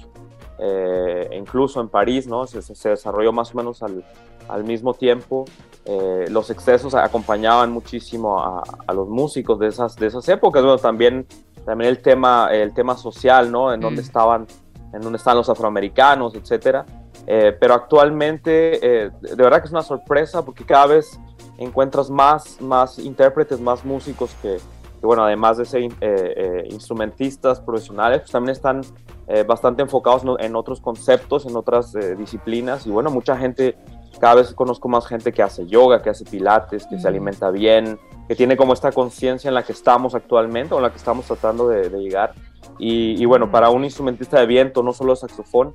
[0.58, 2.46] eh, incluso en París, ¿no?
[2.46, 4.04] se, se, desarrolló más o menos al,
[4.48, 5.44] al mismo tiempo.
[5.84, 10.62] Eh, los excesos acompañaban muchísimo a, a, los músicos de esas, de esas épocas.
[10.62, 11.26] Bueno, también,
[11.64, 13.72] también el, tema, el tema social, ¿no?
[13.72, 14.04] en dónde mm.
[14.04, 14.46] estaban
[14.94, 16.86] en dónde están los afroamericanos, etcétera.
[17.26, 18.78] pero actualmente,
[19.20, 21.18] de verdad que es una sorpresa porque cada vez
[21.58, 24.58] encuentras más, más intérpretes, más músicos que,
[25.02, 28.80] bueno, además de ser eh, eh, instrumentistas profesionales, pues también están
[29.28, 32.86] eh, bastante enfocados en otros conceptos, en otras disciplinas.
[32.86, 33.76] Y bueno, mucha gente,
[34.18, 37.98] cada vez conozco más gente que hace yoga, que hace pilates, que se alimenta bien,
[38.28, 41.26] que tiene como esta conciencia en la que estamos actualmente o en la que estamos
[41.26, 42.32] tratando de, llegar.
[42.78, 45.74] Y, bueno, para un instrumentista de viento, no solo saxofón,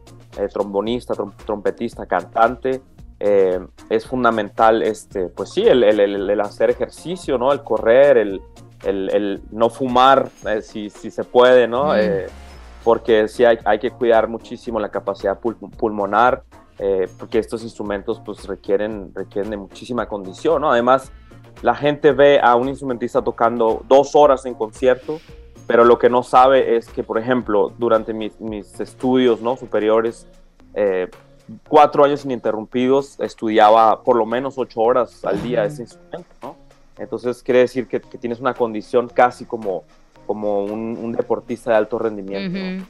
[0.51, 1.13] trombonista,
[1.45, 2.81] trompetista, cantante,
[3.19, 3.59] eh,
[3.89, 7.51] es fundamental, este, pues sí, el, el, hacer ejercicio, ¿no?
[7.51, 8.41] El correr, el,
[8.85, 11.97] el no fumar, eh, si, si, se puede, ¿no?
[11.97, 12.27] Eh,
[12.83, 16.43] porque sí hay, hay, que cuidar muchísimo la capacidad pulmonar,
[17.19, 20.71] porque estos instrumentos pues requieren, requieren de muchísima condición, ¿no?
[20.71, 21.11] Además,
[21.61, 25.19] la gente ve a un instrumentista tocando dos horas en concierto,
[25.69, 29.55] pero lo que no sabe es que, por ejemplo, durante mis, mis estudios ¿no?
[29.55, 30.25] superiores,
[31.67, 36.55] cuatro años ininterrumpidos estudiaba por lo menos ocho horas al día ese instrumento, ¿no?
[36.97, 39.83] Entonces quiere decir que, que tienes una condición casi como
[40.29, 42.85] como un, deportista de alto rendimiento.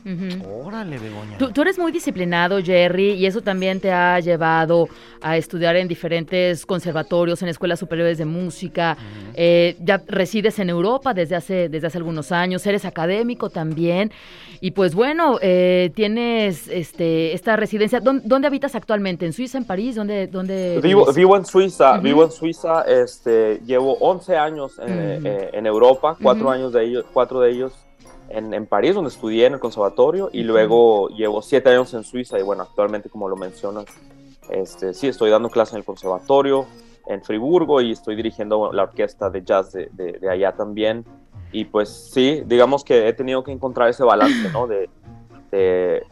[0.62, 1.38] Órale, Begoña.
[1.38, 4.90] Tú, eres muy disciplinado, Jerry, y eso también te ha llevado
[5.22, 8.98] a estudiar en diferentes conservatorios, en escuelas superiores de música.
[9.36, 14.12] Eh, ya resides en Europa desde hace, desde hace algunos años, eres académico también.
[14.62, 18.02] Y pues bueno, eh, tienes este, esta residencia.
[18.02, 19.26] ¿Dónde, habitas actualmente?
[19.26, 19.96] ¿En Suiza, en París?
[19.96, 22.82] ¿Dónde, dónde vivo, vivo en Suiza, vivo en Suiza.
[22.82, 27.06] Este, llevo 11 años en, eh, en Europa, cuatro años de ellos,
[27.38, 27.74] de ellos
[28.30, 32.40] en, en, París, donde estudié en el conservatorio, y luego llevo siete años en Suiza,
[32.40, 33.86] y bueno, actualmente, como lo mencionas,
[34.50, 36.66] este, sí, estoy dando clases en el conservatorio,
[37.08, 41.06] en Friburgo, y estoy dirigiendo la orquesta de jazz de, de, allá también.
[41.52, 44.68] Y pues sí, digamos que he tenido que encontrar ese balance, ¿no?
[44.68, 44.90] De,
[45.52, 46.04] de,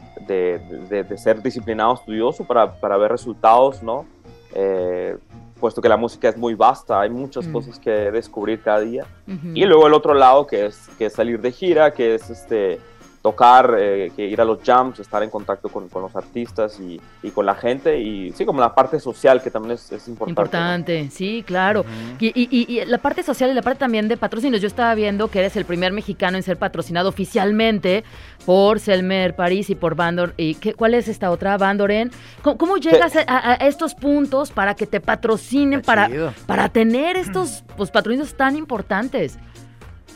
[0.88, 4.06] de, ser disciplinado, estudioso para, para ver resultados, ¿no?
[4.54, 5.16] Eh,
[5.58, 7.52] puesto que la música es muy vasta, hay muchas mm.
[7.52, 9.06] cosas que descubrir cada día.
[9.54, 12.80] Y luego el otro lado que es, que es salir de gira, que es este,
[13.28, 16.98] tocar, eh, que ir a los jams, estar en contacto con, con los artistas y,
[17.22, 20.30] y, con la gente y sí, como la parte social que también es, es importante.
[20.30, 21.84] Importante, sí, claro.
[22.18, 24.62] y, y, y, la parte social y la parte también de patrocinios.
[24.62, 28.02] Yo estaba viendo que eres el primer mexicano en ser patrocinado oficialmente
[28.46, 30.32] por Selmer París y por Bandor.
[30.38, 31.58] ¿Y qué, cuál es esta otra?
[31.58, 32.10] Bandoren.
[32.42, 38.34] ¿Cómo, llegas a, estos puntos para que te patrocinen, para, para tener estos pues, patrocinios
[38.34, 39.38] tan importantes?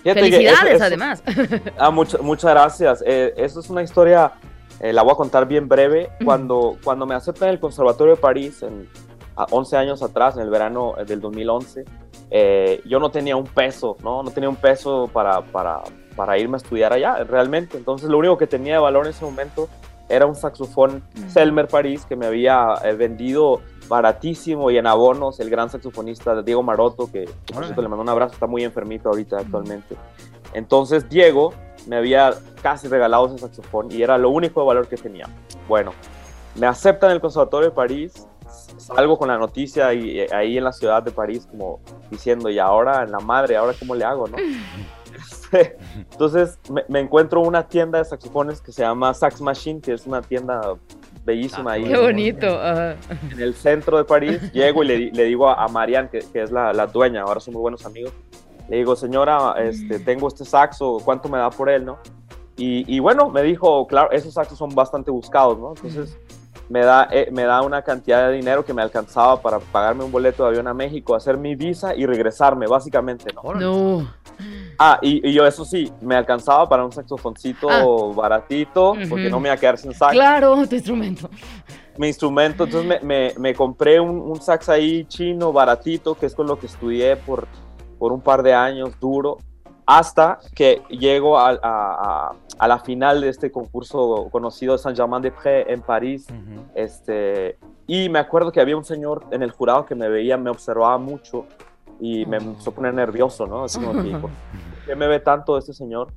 [0.03, 1.23] Felicidades, además.
[1.79, 3.03] Ah, muchas gracias.
[3.07, 4.33] Eh, eso es una historia,
[4.81, 6.11] eh, la voy a contar bien breve.
[6.25, 8.89] Cuando, cuando me acepté en el Conservatorio de París, en,
[9.35, 11.85] 11 años atrás, en el verano eh, del 2011,
[12.85, 14.23] yo no tenía un peso, ¿no?
[14.23, 15.81] No tenía un peso para, para,
[16.17, 17.77] para irme a estudiar allá, realmente.
[17.77, 19.69] Entonces, lo único que tenía de valor en ese momento
[20.09, 25.71] era un saxofón Selmer París que me había vendido baratísimo y en abonos el gran
[25.71, 29.97] saxofonista Diego Maroto, que, por cierto le mando un abrazo, está muy enfermito ahorita actualmente.
[30.53, 31.53] Entonces Diego
[31.87, 35.27] me había casi regalado ese saxofón y era lo único de valor que tenía.
[35.69, 35.93] Bueno,
[36.55, 38.27] me aceptan el Conservatorio de París,
[38.77, 43.03] salgo con la noticia y, ahí en la ciudad de París como diciendo, y ahora
[43.03, 44.37] en la madre, ahora cómo le hago, ¿no?
[46.11, 50.23] entonces me, encuentro una tienda de saxofones que se llama Sax Machine, que es una
[50.23, 50.77] tienda
[51.25, 51.85] bellísima ah, ahí.
[51.85, 52.47] Qué bonito.
[53.31, 54.53] En el centro de París.
[54.53, 58.13] Llego y le, digo a, Marianne, que, es la, dueña, ahora son muy buenos amigos.
[58.69, 61.99] Le digo, señora, este, tengo este saxo, ¿cuánto me da por él, no?
[62.57, 65.73] Y, bueno, me dijo, claro, esos saxos son bastante buscados, ¿no?
[65.75, 66.17] Entonces
[66.73, 70.11] me da, eh, me da una cantidad de dinero que me alcanzaba para pagarme un
[70.11, 73.53] boleto de avión a México, hacer mi visa y regresarme, básicamente, ¿no?
[73.53, 74.11] No.
[74.79, 78.15] Ah, y, yo eso sí, me alcanzaba para un saxofoncito ah.
[78.17, 80.13] baratito, porque no me iba a quedar sin sax.
[80.13, 81.29] Claro, tu instrumento.
[81.99, 86.47] Mi instrumento, entonces me, me, compré un, un, sax ahí chino, baratito, que es con
[86.47, 87.47] lo que estudié por,
[87.99, 89.37] por un par de años, duro,
[89.99, 95.83] hasta que llego a, a, a, la final de este concurso conocido de Saint-Germain-des-Prés en
[95.83, 96.27] París.
[96.75, 100.49] este, y me acuerdo que había un señor en el jurado que me veía, me
[100.49, 101.45] observaba mucho
[102.01, 103.65] y me empezó a poner nervioso, ¿no?
[103.65, 104.31] Así como ¿por
[104.87, 106.09] qué me ve tanto este señor?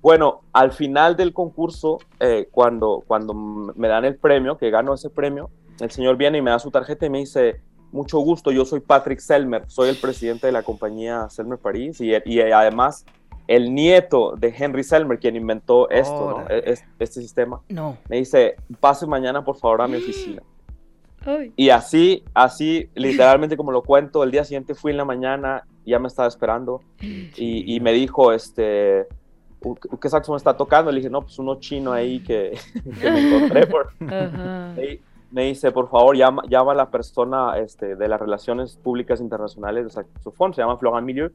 [0.00, 5.10] Bueno, al final del concurso, eh, cuando, cuando me dan el premio, que gano ese
[5.10, 7.60] premio, el señor viene y me da su tarjeta y me dice,
[7.94, 12.12] mucho gusto, yo soy Patrick Selmer, soy el presidente de la compañía Selmer París y,
[12.24, 13.06] y además
[13.46, 17.60] el nieto de Henry Selmer, quien inventó esto, e, este sistema.
[17.68, 17.96] No.
[18.08, 20.42] Me dice, pase mañana por favor a mi oficina.
[21.56, 25.98] Y así, así, literalmente como lo cuento, el día siguiente fui en la mañana, ya
[25.98, 29.06] me estaba esperando y, y me dijo, este,
[30.02, 30.90] ¿qué saxo me está tocando?
[30.90, 32.58] Le dije, no, pues uno chino ahí que,
[33.00, 33.66] que me encontré.
[33.68, 33.92] Por...
[35.34, 39.84] me dice, por favor, llama, llama a la persona este, de las relaciones públicas internacionales
[39.84, 41.32] de saxofón, se llama Florent Milieu,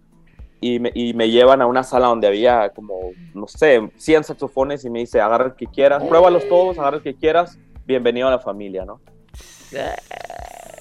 [0.61, 2.97] y me, y me, llevan a una sala donde había como,
[3.33, 7.03] no sé, 100 saxofones y me dice, agarra el que quieras, pruébalos todos, agarra el
[7.03, 9.01] que quieras, bienvenido a la familia, ¿no?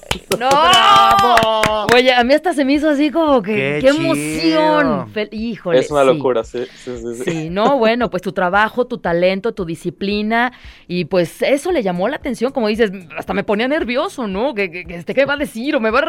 [0.39, 1.87] ¡No!
[1.93, 3.79] Oye, a mí hasta se me hizo así como que.
[3.81, 5.11] ¡Qué, emoción!
[5.31, 5.79] Híjole.
[5.79, 6.65] Es una locura, sí.
[6.83, 7.49] Sí, sí, sí.
[7.49, 10.51] no, bueno, pues tu trabajo, tu talento, tu disciplina.
[10.87, 14.53] Y pues eso le llamó la atención, como dices, hasta me ponía nervioso, ¿no?
[14.53, 15.75] ¿Qué, este, ¿qué va a decir?
[15.75, 16.07] ¿O me va a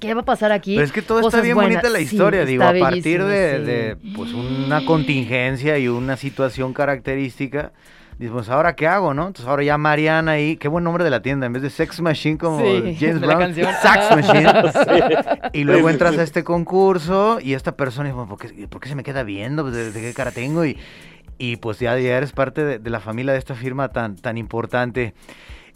[0.00, 0.74] ¿Qué va a pasar aquí?
[0.74, 4.32] Pero es que todo está bien bonita la historia, digo, a partir de, de pues,
[4.32, 7.72] una contingencia y una situación característica
[8.18, 9.26] Dices, pues ahora qué hago, ¿no?
[9.26, 12.00] Entonces ahora ya Mariana ahí, qué buen nombre de la tienda, en vez de Sex
[12.00, 14.52] Machine como James Brown, Sex Machine.
[15.52, 18.94] Y luego entras a este concurso y esta persona dice, ¿por qué, ¿por qué se
[18.94, 19.70] me queda viendo?
[19.70, 20.64] ¿De, qué cara tengo?
[20.64, 20.78] Y,
[21.36, 25.12] y pues ya, ya eres parte de, la familia de esta firma tan, tan importante.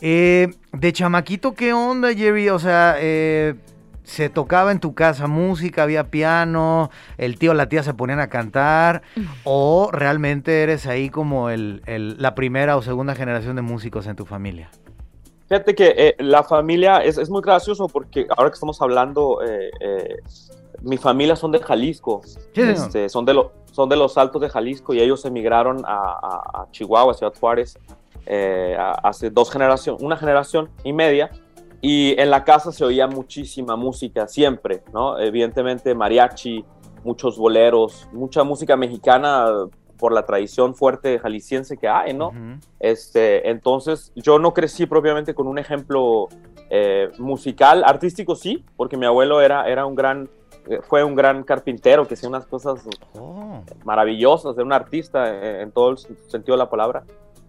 [0.00, 2.48] Eh, de chamaquito, ¿qué onda, Jerry?
[2.48, 3.55] O sea, eh,
[4.04, 8.20] se tocaba en tu casa música, había piano, el tío o la tía se ponían
[8.20, 9.02] a cantar,
[9.44, 11.82] o realmente eres ahí como el,
[12.18, 14.70] la primera o segunda generación de músicos en tu familia?
[15.48, 20.16] Fíjate que eh, la familia es, muy gracioso porque ahora que estamos hablando, eh, eh,
[20.82, 22.20] mi familia son de Jalisco,
[22.54, 23.34] este, son, de
[23.72, 27.76] son de los altos de Jalisco y ellos emigraron a, a Chihuahua, a Ciudad Juárez,
[29.02, 31.30] hace dos generaciones, una generación y media
[31.80, 35.18] y en la casa se oía muchísima música, siempre, ¿no?
[35.18, 36.64] Evidentemente mariachi,
[37.04, 39.46] muchos boleros, mucha música mexicana
[39.98, 42.32] por la tradición fuerte jalisciense que hay, ¿no?
[42.78, 46.28] este, entonces, yo no crecí propiamente con un ejemplo
[46.70, 50.28] eh, musical, artístico sí, porque mi abuelo era, era un gran,
[50.68, 52.80] eh, fue un gran carpintero que hacía unas cosas
[53.14, 53.62] oh.
[53.84, 57.04] maravillosas, era un artista en, en, todo el sentido de la palabra,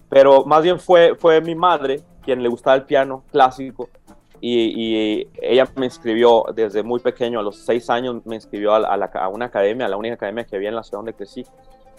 [0.10, 3.90] pero más bien fue, fue mi madre quien le gustaba el piano clásico
[4.42, 9.46] y, ella me inscribió desde muy pequeño, a los seis años me inscribió a, una
[9.46, 11.46] academia, a la única academia que había en la ciudad donde crecí.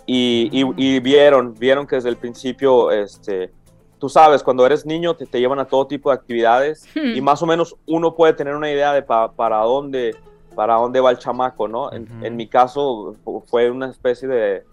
[0.04, 3.52] Y, y, vieron, vieron que desde el principio, este,
[3.98, 7.24] tú sabes, cuando eres niño te, te llevan a todo tipo de actividades y hmm.
[7.24, 10.16] más o menos uno puede tener una idea de para dónde
[10.56, 11.90] para dónde va el chamaco, ¿no?
[11.92, 14.64] en, mi caso fue una especie de,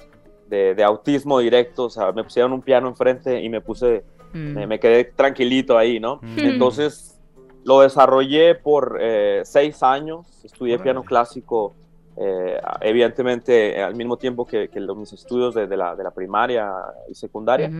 [0.50, 4.04] de, autismo directo, o sea, me pusieron un piano enfrente y me puse,
[4.34, 4.68] hmm.
[4.68, 6.18] me, quedé tranquilito ahí, ¿no?
[6.22, 6.40] Hmm.
[6.40, 7.19] Entonces
[7.64, 11.76] lo desarrollé por eh, seis años, estudié piano clásico,
[12.22, 16.70] eh, evidentemente al mismo tiempo que, que mis estudios de, la, de, la, primaria
[17.10, 17.72] y secundaria,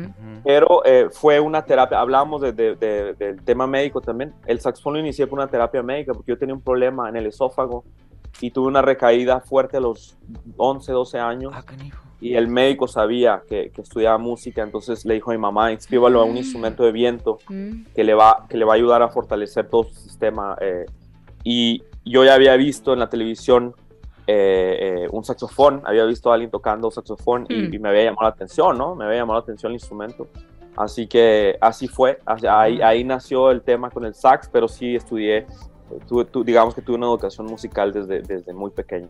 [0.46, 5.28] pero eh, fue una terapia, hablábamos de, del tema médico también, el saxofón lo inicié
[5.28, 7.84] con una terapia médica porque yo tenía un problema en el esófago
[8.42, 10.18] y tuve una recaída fuerte a los
[10.58, 11.54] 11, 12 años.
[11.56, 11.64] Ah,
[12.22, 16.26] y el médico sabía que, estudiaba música, entonces le dijo a mi mamá, inscríbalo a
[16.26, 16.38] un mm.
[16.38, 17.86] instrumento de viento mm.
[17.96, 20.58] que, le va, que le va a ayudar a fortalecer todo su sistema.
[20.60, 20.86] Eh,
[21.44, 23.74] y yo ya había visto en la televisión
[24.28, 27.82] eh, eh, un saxofón, había visto a alguien tocando saxofón y, mm.
[27.82, 28.96] me había llamado la atención, ¿no?
[28.96, 30.28] Me había llamado la atención el instrumento.
[30.76, 35.48] Así que así fue, ahí, ahí nació el tema con el sax, pero sí estudié,
[36.08, 39.10] tuve, digamos que tuve una educación musical desde, desde muy pequeño.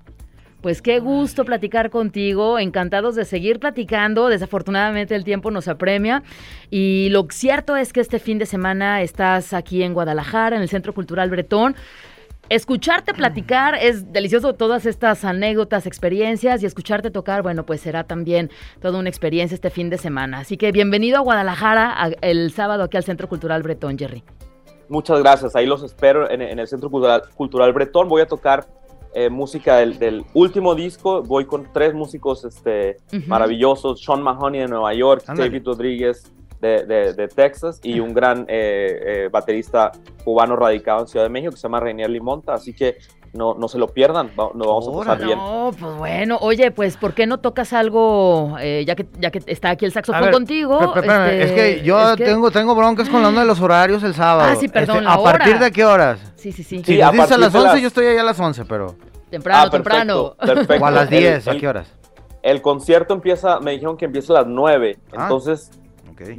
[0.62, 4.28] Pues qué gusto platicar contigo, encantados de seguir platicando.
[4.28, 6.22] Desafortunadamente el tiempo nos apremia
[6.70, 10.68] y lo cierto es que este fin de semana estás aquí en Guadalajara, en el
[10.68, 11.76] Centro Cultural Bretón.
[12.50, 18.50] Escucharte platicar es delicioso, todas estas anécdotas, experiencias y escucharte tocar, bueno, pues será también
[18.82, 20.39] toda una experiencia este fin de semana.
[20.39, 24.24] Así que bienvenido a Guadalajara el sábado aquí al Centro Cultural Bretón, Jerry.
[24.89, 28.10] Muchas gracias, ahí los espero en, el Centro Cultural, Cultural Bretón.
[28.10, 28.65] Voy a tocar
[29.13, 31.23] eh, música del, último disco.
[31.23, 32.97] Voy con tres músicos este,
[33.28, 38.45] maravillosos: Sean Mahoney de Nueva York, David Rodríguez de, Texas y un gran eh,
[39.06, 39.91] eh, baterista
[40.23, 42.54] cubano radicado en Ciudad de México que se llama Reinier Limonta.
[42.54, 42.97] Así que
[43.34, 45.38] no, no se lo pierdan, no vamos a pasar bien.
[45.38, 49.72] No, pues bueno, oye, pues ¿por qué no tocas algo, ya, que, ya que está
[49.72, 50.94] aquí el saxofón contigo?
[50.96, 54.50] Este, es que yo tengo, tengo broncas con la onda de los horarios el sábado.
[54.52, 56.20] Ah, sí, perdón, este, ¿A partir de qué horas?
[56.36, 56.84] Sí, sí, sí.
[56.84, 58.96] Si a, a las 11, yo estoy allá a las 11, pero...
[59.30, 60.36] Temprano, ah, temprano.
[60.39, 60.84] Perfecto.
[60.84, 61.92] O a las 10, ¿a qué horas?
[62.42, 65.24] El concierto empieza, me dijeron que empieza a las 9, ah.
[65.24, 65.72] entonces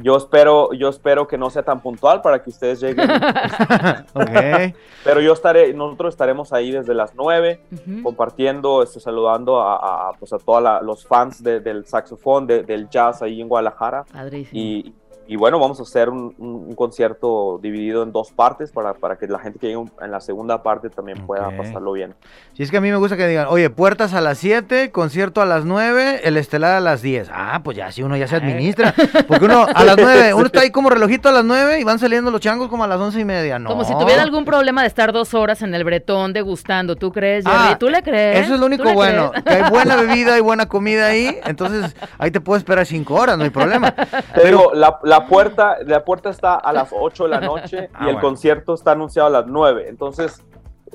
[0.01, 3.09] yo espero, yo espero que no sea tan puntual para que ustedes lleguen.
[4.13, 4.73] okay.
[5.03, 7.61] Pero yo estaré, nosotros estaremos ahí desde las 9,
[8.03, 13.47] compartiendo, este, saludando a, pues a todos los fans del saxofón, del jazz ahí en
[13.47, 14.05] Guadalajara.
[14.51, 14.93] Y,
[15.31, 19.39] y bueno, vamos a hacer un, concierto dividido en dos partes para, para, que la
[19.39, 22.15] gente que llegue en la segunda parte también pueda pasarlo bien.
[22.53, 25.41] Si es que a mí me gusta que digan, oye, puertas a las 7, concierto
[25.41, 27.29] a las 9, el estelar a las 10.
[27.31, 28.93] Ah, pues ya, si uno ya se administra.
[29.25, 31.97] Porque uno a las 9, uno está ahí como relojito a las 9 y van
[31.97, 33.57] saliendo los changos como a las 11 y media.
[33.57, 33.69] No.
[33.69, 36.97] Como si tuviera algún problema de estar dos horas en el bretón degustando.
[36.97, 37.57] ¿Tú crees, Jerry?
[37.57, 38.45] Ah, ¿Tú le crees?
[38.45, 41.39] Eso es lo único bueno, que hay buena bebida y buena comida ahí.
[41.45, 43.93] Entonces ahí te puedo esperar 5 horas, no hay problema.
[44.35, 48.09] Pero la la puerta, la puerta está a las 8 de la noche ah, y
[48.09, 49.85] el concierto está anunciado a las 9.
[49.87, 50.43] Entonces,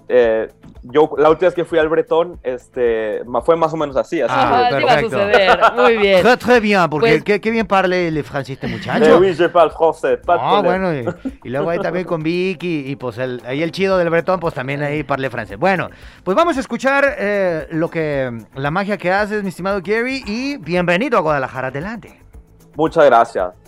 [0.08, 0.48] eh,
[0.82, 4.20] yo la última vez que fui al Bretón, este, fue más o menos así.
[4.20, 5.58] así ah, a suceder.
[5.74, 6.22] Muy bien.
[6.22, 9.18] Très, très bien, porque pues, qué, bien parle el francés este muchacho.
[9.18, 10.20] Oui, je parle français.
[10.28, 10.92] Ah, bueno,
[11.44, 14.54] y, luego ahí también con Vicky, y, pues el, ahí el chido del Bretón, pues
[14.54, 15.58] también ahí parle francés.
[15.58, 15.90] Bueno,
[16.22, 20.56] pues vamos a escuchar eh, lo que, la magia que haces, mi estimado Gary, y
[20.58, 22.20] bienvenido a Guadalajara, adelante.
[22.76, 23.65] Muchas gracias.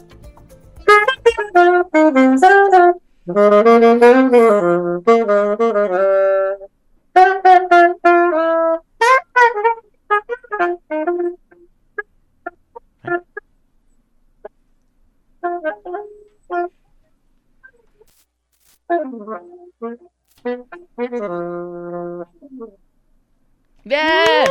[23.84, 24.44] Bien.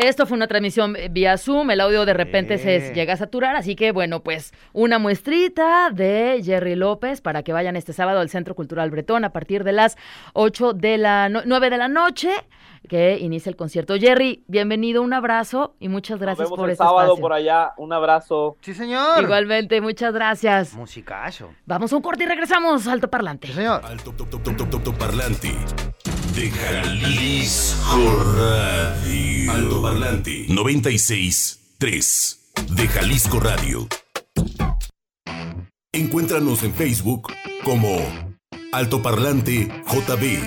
[0.00, 3.76] Esto fue una transmisión vía Zoom, el audio de repente se llega a saturar, así
[3.76, 8.54] que bueno, pues una muestrita de Jerry López para que vayan este sábado al Centro
[8.54, 9.98] Cultural Bretón a partir de las
[10.32, 12.30] 8 de la 9 de la noche
[12.88, 13.94] que inicia el concierto.
[13.98, 17.72] Jerry, bienvenido, un abrazo y muchas gracias Nos vemos por el este sábado por allá,
[17.76, 18.56] un abrazo.
[18.62, 19.22] Sí, señor.
[19.22, 20.72] Igualmente, muchas gracias.
[20.72, 21.50] Musicazo.
[21.66, 23.48] Vamos a un corte y regresamos, Alto Parlante.
[23.48, 23.82] Sí, señor.
[23.84, 24.14] Alto
[24.98, 25.54] Parlante
[26.34, 29.52] de Jalisco Radio.
[29.52, 32.38] Alto Parlante 96.3
[32.74, 33.88] de Jalisco Radio.
[35.92, 37.32] Encuéntranos en Facebook
[37.64, 37.98] como
[38.72, 40.40] Alto Parlante JB.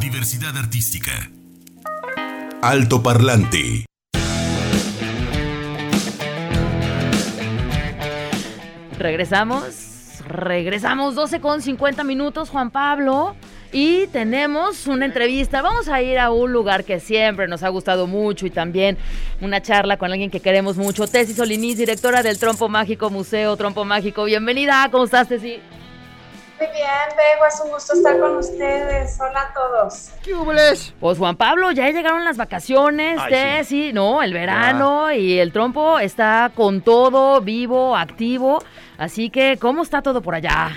[0.00, 1.30] Diversidad artística.
[2.62, 3.86] Alto Parlante.
[8.98, 9.85] Regresamos
[10.26, 13.36] Regresamos 12 con 50 minutos, Juan Pablo.
[13.70, 15.62] Y tenemos una entrevista.
[15.62, 18.96] Vamos a ir a un lugar que siempre nos ha gustado mucho y también
[19.40, 21.06] una charla con alguien que queremos mucho.
[21.06, 24.24] Tessy Solinis, directora del Trompo Mágico Museo Trompo Mágico.
[24.24, 25.60] Bienvenida, ¿cómo estás, Tessy?
[26.58, 29.18] Muy bien, Bego, es un gusto estar con ustedes.
[29.20, 30.10] Hola a todos.
[30.24, 30.94] ¿Qué hubles?
[30.98, 34.22] Pues Juan Pablo, ya llegaron las vacaciones, Tessy, ¿no?
[34.22, 38.62] El verano y el trompo está con todo, vivo, activo.
[38.98, 40.70] Así que, ¿cómo está todo por allá?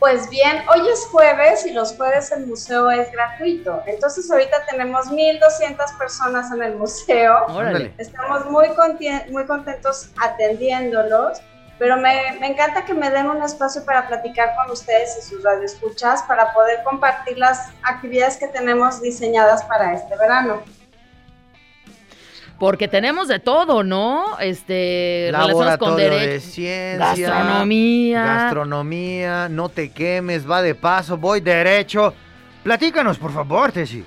[0.00, 3.82] Pues bien, hoy es jueves y los jueves el museo es gratuito.
[3.86, 7.44] Entonces ahorita tenemos 1.200 personas en el museo.
[7.48, 7.92] Órale.
[7.98, 8.68] Estamos muy,
[9.30, 11.42] muy contentos atendiéndolos,
[11.78, 15.42] pero me, me, encanta que me den un espacio para platicar con ustedes y sus
[15.44, 20.62] radioescuchas para poder compartir las actividades que tenemos diseñadas para este verano.
[22.60, 24.38] Porque tenemos de todo, ¿no?
[24.38, 25.32] Este,
[25.78, 32.12] con derecho, de ciencia, gastronomía, gastronomía, no te quemes, va de paso, voy derecho.
[32.62, 34.04] Platícanos, por favor, Tessy.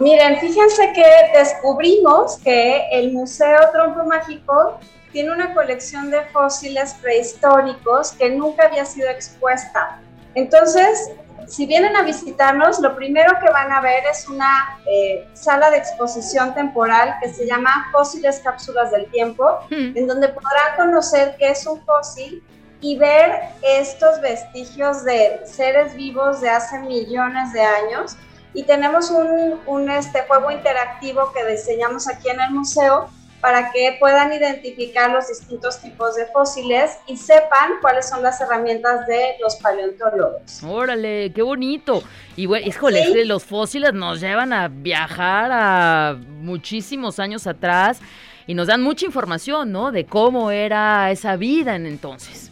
[0.00, 1.06] Miren, fíjense que
[1.38, 4.80] descubrimos que el Museo Trompo Mágico
[5.12, 10.00] tiene una colección de fósiles prehistóricos que nunca había sido expuesta.
[10.34, 11.12] Entonces,
[11.54, 15.76] si vienen a visitarnos, lo primero que van a ver es una eh, sala de
[15.76, 19.96] exposición temporal que se llama Fósiles Cápsulas del Tiempo, hmm.
[19.96, 22.42] en donde podrán conocer qué es un fósil
[22.80, 28.16] y ver estos vestigios de seres vivos de hace millones de años.
[28.52, 33.08] Y tenemos un, un este, juego interactivo que diseñamos aquí en el museo
[33.44, 39.06] para que puedan identificar los distintos tipos de fósiles y sepan cuáles son las herramientas
[39.06, 40.62] de los paleontólogos.
[40.62, 42.02] Órale, qué bonito.
[42.36, 48.00] Y bueno, híjole, los fósiles nos llevan a viajar a muchísimos años atrás
[48.46, 49.92] y nos dan mucha información, ¿no?
[49.92, 52.50] De cómo era esa vida en entonces.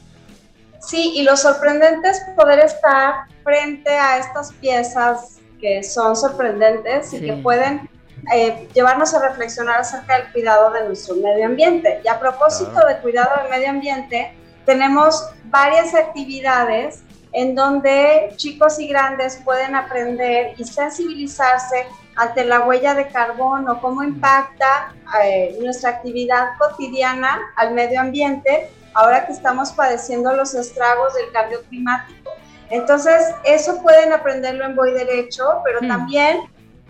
[0.78, 7.20] Sí, y lo sorprendente es poder estar frente a estas piezas que son sorprendentes y
[7.22, 7.88] que pueden
[8.32, 12.00] eh, llevarnos a reflexionar acerca del cuidado de nuestro medio ambiente.
[12.04, 14.32] Y a propósito de cuidado del medio ambiente,
[14.64, 17.02] tenemos varias actividades
[17.32, 24.02] en donde chicos y grandes pueden aprender y sensibilizarse ante la huella de carbono, cómo
[24.02, 24.94] impacta
[25.24, 31.62] eh, nuestra actividad cotidiana al medio ambiente ahora que estamos padeciendo los estragos del cambio
[31.62, 32.30] climático.
[32.68, 35.88] Entonces, eso pueden aprenderlo en Voy Derecho, pero hmm.
[35.88, 36.40] también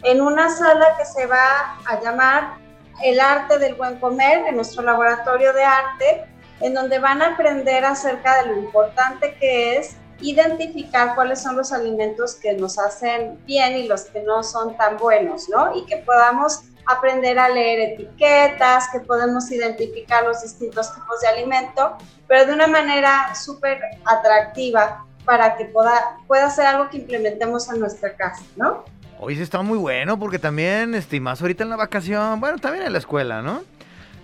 [0.02, 2.56] en una sala que se va a llamar
[3.02, 6.24] El Arte del Buen Comer, en nuestro laboratorio de arte,
[6.60, 11.72] en donde van a aprender acerca de lo importante que es identificar cuáles son los
[11.72, 15.76] alimentos que nos hacen bien y los que no son tan buenos, ¿no?
[15.76, 21.96] Y que podamos aprender a leer etiquetas, que podemos identificar los distintos tipos de alimento,
[22.28, 27.80] pero de una manera súper atractiva para que pueda, pueda ser algo que implementemos en
[27.80, 28.84] nuestra casa, ¿no?
[29.24, 32.86] Hoy sí está muy bueno porque también, este, más ahorita en la vacación, bueno, también
[32.86, 33.62] en la escuela, ¿no?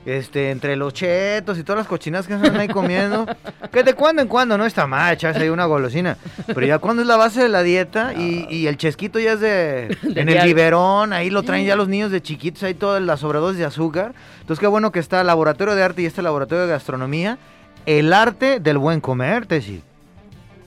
[0.04, 3.24] Este, entre los chetos y todas las cochinas que están ahí comiendo,
[3.72, 6.16] que de cuando en cuando no está mal echarse ahí una golosina,
[6.48, 9.96] pero ya cuando es la base de la dieta y, el chesquito ya es de,
[10.16, 13.60] en el biberón, ahí lo traen ya los niños de chiquitos, ahí toda la sobredosis
[13.60, 16.72] de azúcar, entonces qué bueno que está el laboratorio de arte y este laboratorio de
[16.72, 17.38] gastronomía,
[17.86, 19.80] el arte del buen comer, Tessy.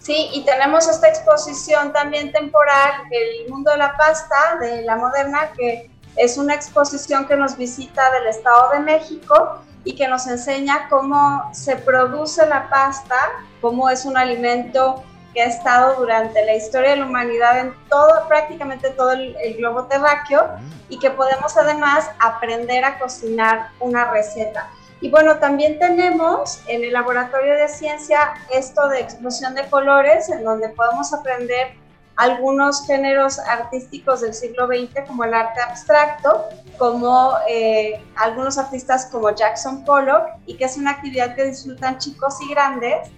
[0.01, 5.51] Sí, y tenemos esta exposición también temporal, El Mundo de la Pasta, de la Moderna,
[5.55, 10.87] que es una exposición que nos visita del Estado de México y que nos enseña
[10.89, 13.15] cómo se produce la pasta,
[13.61, 15.03] cómo es un alimento
[15.35, 19.57] que ha estado durante la historia de la humanidad en todo, prácticamente todo el, el
[19.57, 20.49] globo terráqueo
[20.89, 24.67] y que podemos además aprender a cocinar una receta.
[25.01, 30.43] Y bueno, también tenemos en el laboratorio de ciencia esto de explosión de colores, en
[30.43, 31.73] donde podemos aprender
[32.17, 36.45] algunos géneros artísticos del siglo XX, como el arte abstracto,
[36.77, 42.35] como eh, algunos artistas como Jackson Pollock, y que es una actividad que disfrutan chicos
[42.47, 43.09] y grandes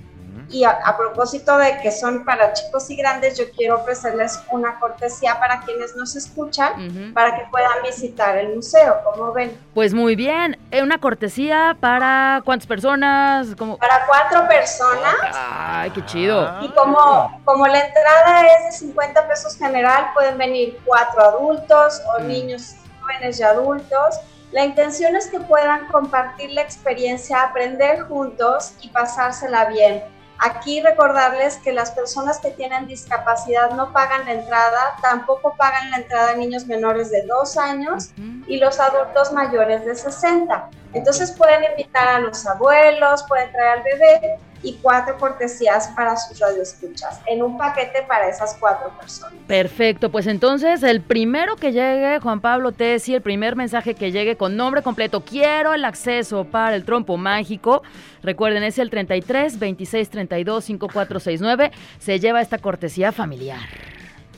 [0.49, 5.39] y a, propósito de que son para chicos y grandes, yo quiero ofrecerles una cortesía
[5.39, 9.57] para quienes nos escuchan, para que puedan visitar el museo, como ven.
[9.73, 13.55] Pues muy bien, eh, una cortesía para cuántas personas?
[13.57, 13.77] Como...
[13.77, 15.15] Para cuatro personas.
[15.33, 16.61] Ay, qué chido.
[16.61, 22.21] Y como, como la entrada es de 50 pesos general, pueden venir cuatro adultos o
[22.21, 22.27] mm.
[22.27, 24.19] niños jóvenes y adultos.
[24.51, 30.03] La intención es que puedan compartir la experiencia, aprender juntos y pasársela bien.
[30.45, 35.97] Aquí recordarles que las personas que tienen discapacidad no pagan la entrada, tampoco pagan la
[35.97, 38.11] entrada niños menores de 2 años
[38.45, 40.69] y los adultos mayores de 60.
[40.93, 46.39] Entonces pueden invitar a los abuelos, pueden traer al bebé y cuatro cortesías para sus
[46.39, 49.35] radioescuchas, en un paquete para esas cuatro personas.
[49.47, 54.37] Perfecto, pues entonces el primero que llegue, Juan Pablo Tessi, el primer mensaje que llegue
[54.37, 57.83] con nombre completo, quiero el acceso para el trompo mágico,
[58.21, 63.59] recuerden, es el 33 26 32 5469, se lleva esta cortesía familiar.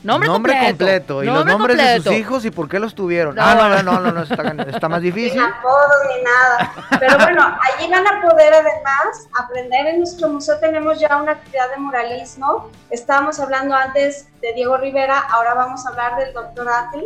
[0.06, 1.22] Nombre, completo.
[1.24, 3.36] Y los nombres de sus hijos y por qué los tuvieron.
[3.38, 5.38] ah, no, no, no, no, está, más difícil.
[5.38, 6.72] Ni apodos ni nada.
[7.00, 9.86] Pero bueno, allí van a poder además aprender.
[9.86, 12.70] En nuestro museo tenemos ya una actividad de muralismo.
[12.90, 17.00] Estábamos hablando antes de Diego Rivera, ahora vamos a hablar del doctor Atl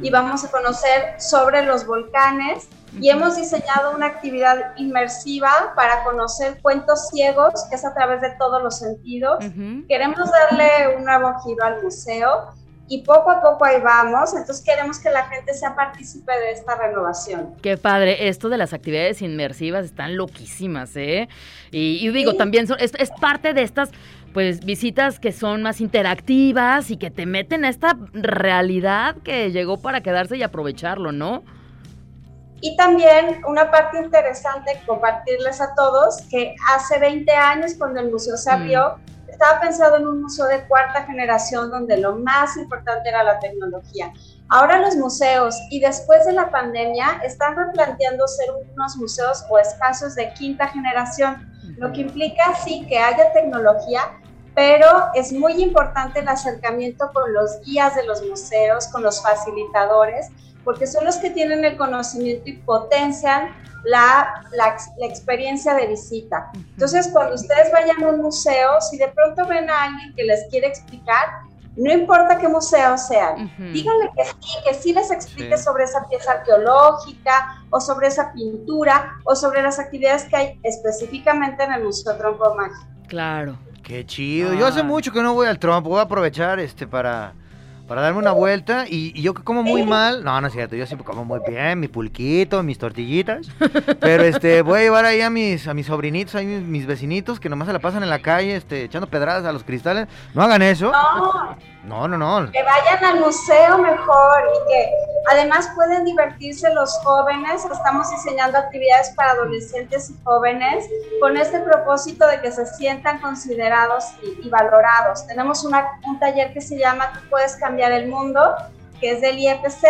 [0.00, 2.68] y vamos a conocer sobre los volcanes
[3.00, 8.30] y hemos diseñado una actividad inmersiva para conocer cuentos ciegos, que es a través de
[8.38, 9.38] todos los sentidos.
[9.88, 12.54] Queremos darle un nuevo giro al museo
[12.86, 16.76] y poco a poco ahí vamos, entonces queremos que la gente sea partícipe de esta
[16.76, 17.54] renovación.
[17.62, 21.28] Qué padre, esto de las actividades inmersivas están loquísimas, ¿eh?
[21.70, 23.90] Y, digo, también es, es parte de estas
[24.34, 29.80] pues visitas que son más interactivas y que te meten a esta realidad que llegó
[29.80, 31.44] para quedarse y aprovecharlo, ¿no?
[32.60, 38.36] Y también una parte interesante compartirles a todos que hace 20 años cuando el museo
[38.36, 38.96] se abrió,
[39.34, 44.12] estaba pensado en un museo de cuarta generación donde lo más importante era la tecnología.
[44.48, 50.14] Ahora los museos y después de la pandemia están replanteando ser unos museos o espacios
[50.14, 54.02] de quinta generación, lo que implica sí que haya tecnología,
[54.54, 60.28] pero es muy importante el acercamiento con los guías de los museos, con los facilitadores,
[60.64, 63.54] porque son los que tienen el conocimiento y potencian
[63.84, 66.50] la, la, experiencia de visita.
[66.54, 70.44] Entonces, cuando ustedes vayan a un museo, si de pronto ven a alguien que les
[70.50, 71.28] quiere explicar,
[71.76, 76.32] no importa qué museo sean, díganle que sí, que sí les explique sobre esa pieza
[76.32, 82.16] arqueológica o sobre esa pintura o sobre las actividades que hay específicamente en el Museo
[82.16, 82.86] Trompo Mágico.
[83.08, 83.58] Claro.
[83.84, 84.54] Qué chido.
[84.54, 84.84] Yo hace ah.
[84.84, 87.34] mucho que no voy al trompo, voy a aprovechar este para
[87.86, 88.84] para darme una vuelta.
[88.88, 91.80] Y, yo que como muy mal, no, no es cierto, yo siempre como muy bien,
[91.80, 93.48] mi pulquito, mis tortillitas.
[94.00, 97.40] Pero este, voy a llevar ahí a mis, a mis sobrinitos, a mis, mis, vecinitos
[97.40, 100.08] que nomás se la pasan en la calle, este, echando pedradas a los cristales.
[100.34, 100.92] No hagan eso.
[100.92, 101.56] No.
[101.84, 102.50] No, no, no.
[102.50, 104.88] Que vayan al museo mejor y que
[105.30, 107.64] además pueden divertirse los jóvenes.
[107.64, 110.86] Estamos diseñando actividades para adolescentes y jóvenes
[111.20, 114.04] con este propósito de que se sientan considerados
[114.42, 115.26] y, valorados.
[115.26, 118.54] Tenemos una, un taller que se llama Tú puedes cambiar el mundo,
[119.00, 119.84] que es del IFC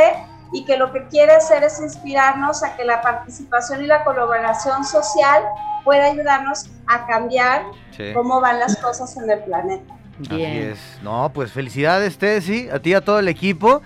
[0.53, 4.85] y que lo que quiere hacer es inspirarnos a que la participación y la colaboración
[4.85, 5.43] social
[5.82, 7.64] pueda ayudarnos a cambiar
[8.14, 9.95] cómo van las cosas en el planeta.
[10.18, 10.32] Bien.
[10.32, 11.03] Así es.
[11.03, 13.82] No, pues felicidades, Tessy, a ti y a todo el equipo.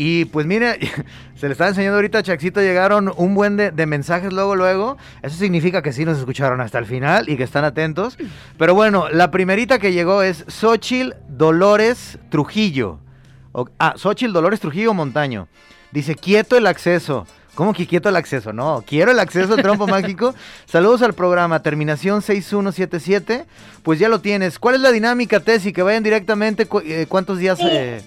[0.00, 0.78] Y pues mire,
[1.34, 4.96] se le está enseñando ahorita a Chaxito, llegaron un buen de, mensajes luego, luego.
[5.22, 8.16] Eso significa que sí nos escucharon hasta el final y que están atentos.
[8.56, 13.00] Pero bueno, la primerita que llegó es Xochil Dolores Trujillo.
[13.80, 15.48] ah, Xochil Dolores Trujillo Montaño.
[15.90, 17.26] Dice, quieto el acceso.
[17.56, 18.52] ¿Cómo que quieto el acceso?
[18.52, 20.32] No, quiero el acceso al trompo mágico.
[20.64, 23.46] Saludos al programa, terminación 6177.
[23.82, 24.60] Pues ya lo tienes.
[24.60, 25.72] ¿Cuál es la dinámica, Tessy?
[25.72, 27.58] Que vayan directamente, eh, ¿cuántos días?
[27.60, 28.00] Eh?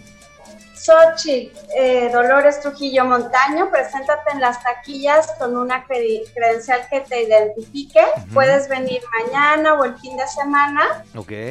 [0.82, 8.02] Xochitl eh, Dolores Trujillo Montaño, preséntate en las taquillas con una credencial que te identifique.
[8.34, 11.04] Puedes venir mañana o el fin de semana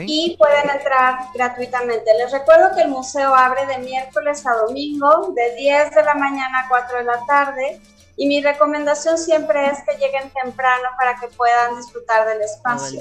[0.06, 2.12] y pueden entrar gratuitamente.
[2.18, 6.60] Les recuerdo que el museo abre de miércoles a domingo, de 10 de la mañana
[6.64, 7.80] a 4 de la tarde.
[8.16, 13.00] Y mi recomendación siempre es que lleguen temprano para que puedan disfrutar del espacio.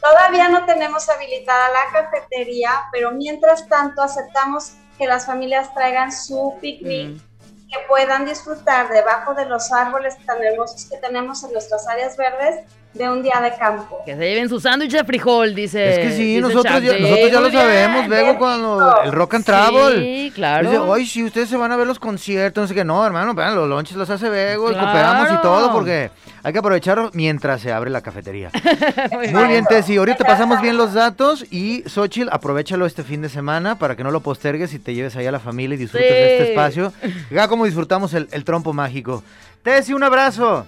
[0.00, 6.56] Todavía no tenemos habilitada la cafetería, pero mientras tanto aceptamos que las familias traigan su
[6.60, 7.20] picnic,
[7.68, 12.64] que puedan disfrutar debajo de los árboles tan hermosos que tenemos en nuestras áreas verdes
[12.96, 14.02] de un día de campo.
[14.04, 15.90] Que se lleven su sándwich de frijol, dice.
[15.90, 20.00] Es que sí, nosotros ya, nosotros ya lo sabemos, luego cuando el rock and travel.
[20.00, 20.70] Sí, claro.
[20.70, 23.34] Dice, oye, si ustedes se van a ver los conciertos, no sé qué, no, hermano,
[23.34, 26.10] vean, los lonches los hace Bego, y cooperamos y todo, porque
[26.42, 28.50] hay que aprovechar mientras se abre la cafetería.
[29.32, 33.78] Muy bien, Tessy, ahorita pasamos bien los datos y Xochitl, aprovechalo este fin de semana
[33.78, 36.38] para que no lo postergues y te lleves ahí a la familia y disfrutes de
[36.38, 36.92] este espacio.
[37.30, 39.22] Vea cómo disfrutamos el, el trompo mágico.
[39.62, 40.66] Tessy, un abrazo.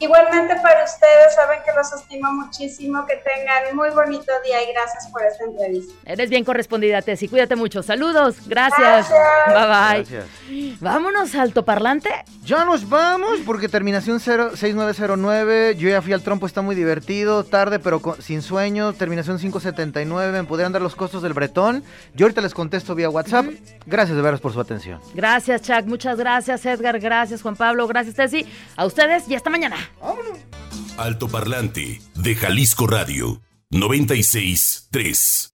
[0.00, 5.06] Igualmente para ustedes, saben que los estimo muchísimo, que tengan muy bonito día y gracias
[5.12, 5.92] por esta entrevista.
[6.06, 7.82] Eres bien correspondida, Tessy, cuídate mucho.
[7.82, 9.10] Saludos, gracias.
[9.46, 10.76] Bye bye.
[10.80, 12.08] Vámonos, altoparlante.
[12.42, 17.78] Ya nos vamos, porque terminación 6909, yo ya fui al trompo, está muy divertido, tarde
[17.78, 21.84] pero sin sueño, terminación 579, me podrían dar los costos del bretón.
[22.14, 23.44] Yo ahorita les contesto vía WhatsApp.
[23.84, 24.98] Gracias de veras por su atención.
[25.12, 28.50] Gracias, Chuck, muchas gracias, Edgar, gracias, Juan Pablo, gracias, Tessy.
[28.76, 29.76] A ustedes y hasta mañana.
[30.96, 35.49] Alto Parlante de Jalisco Radio 96 3.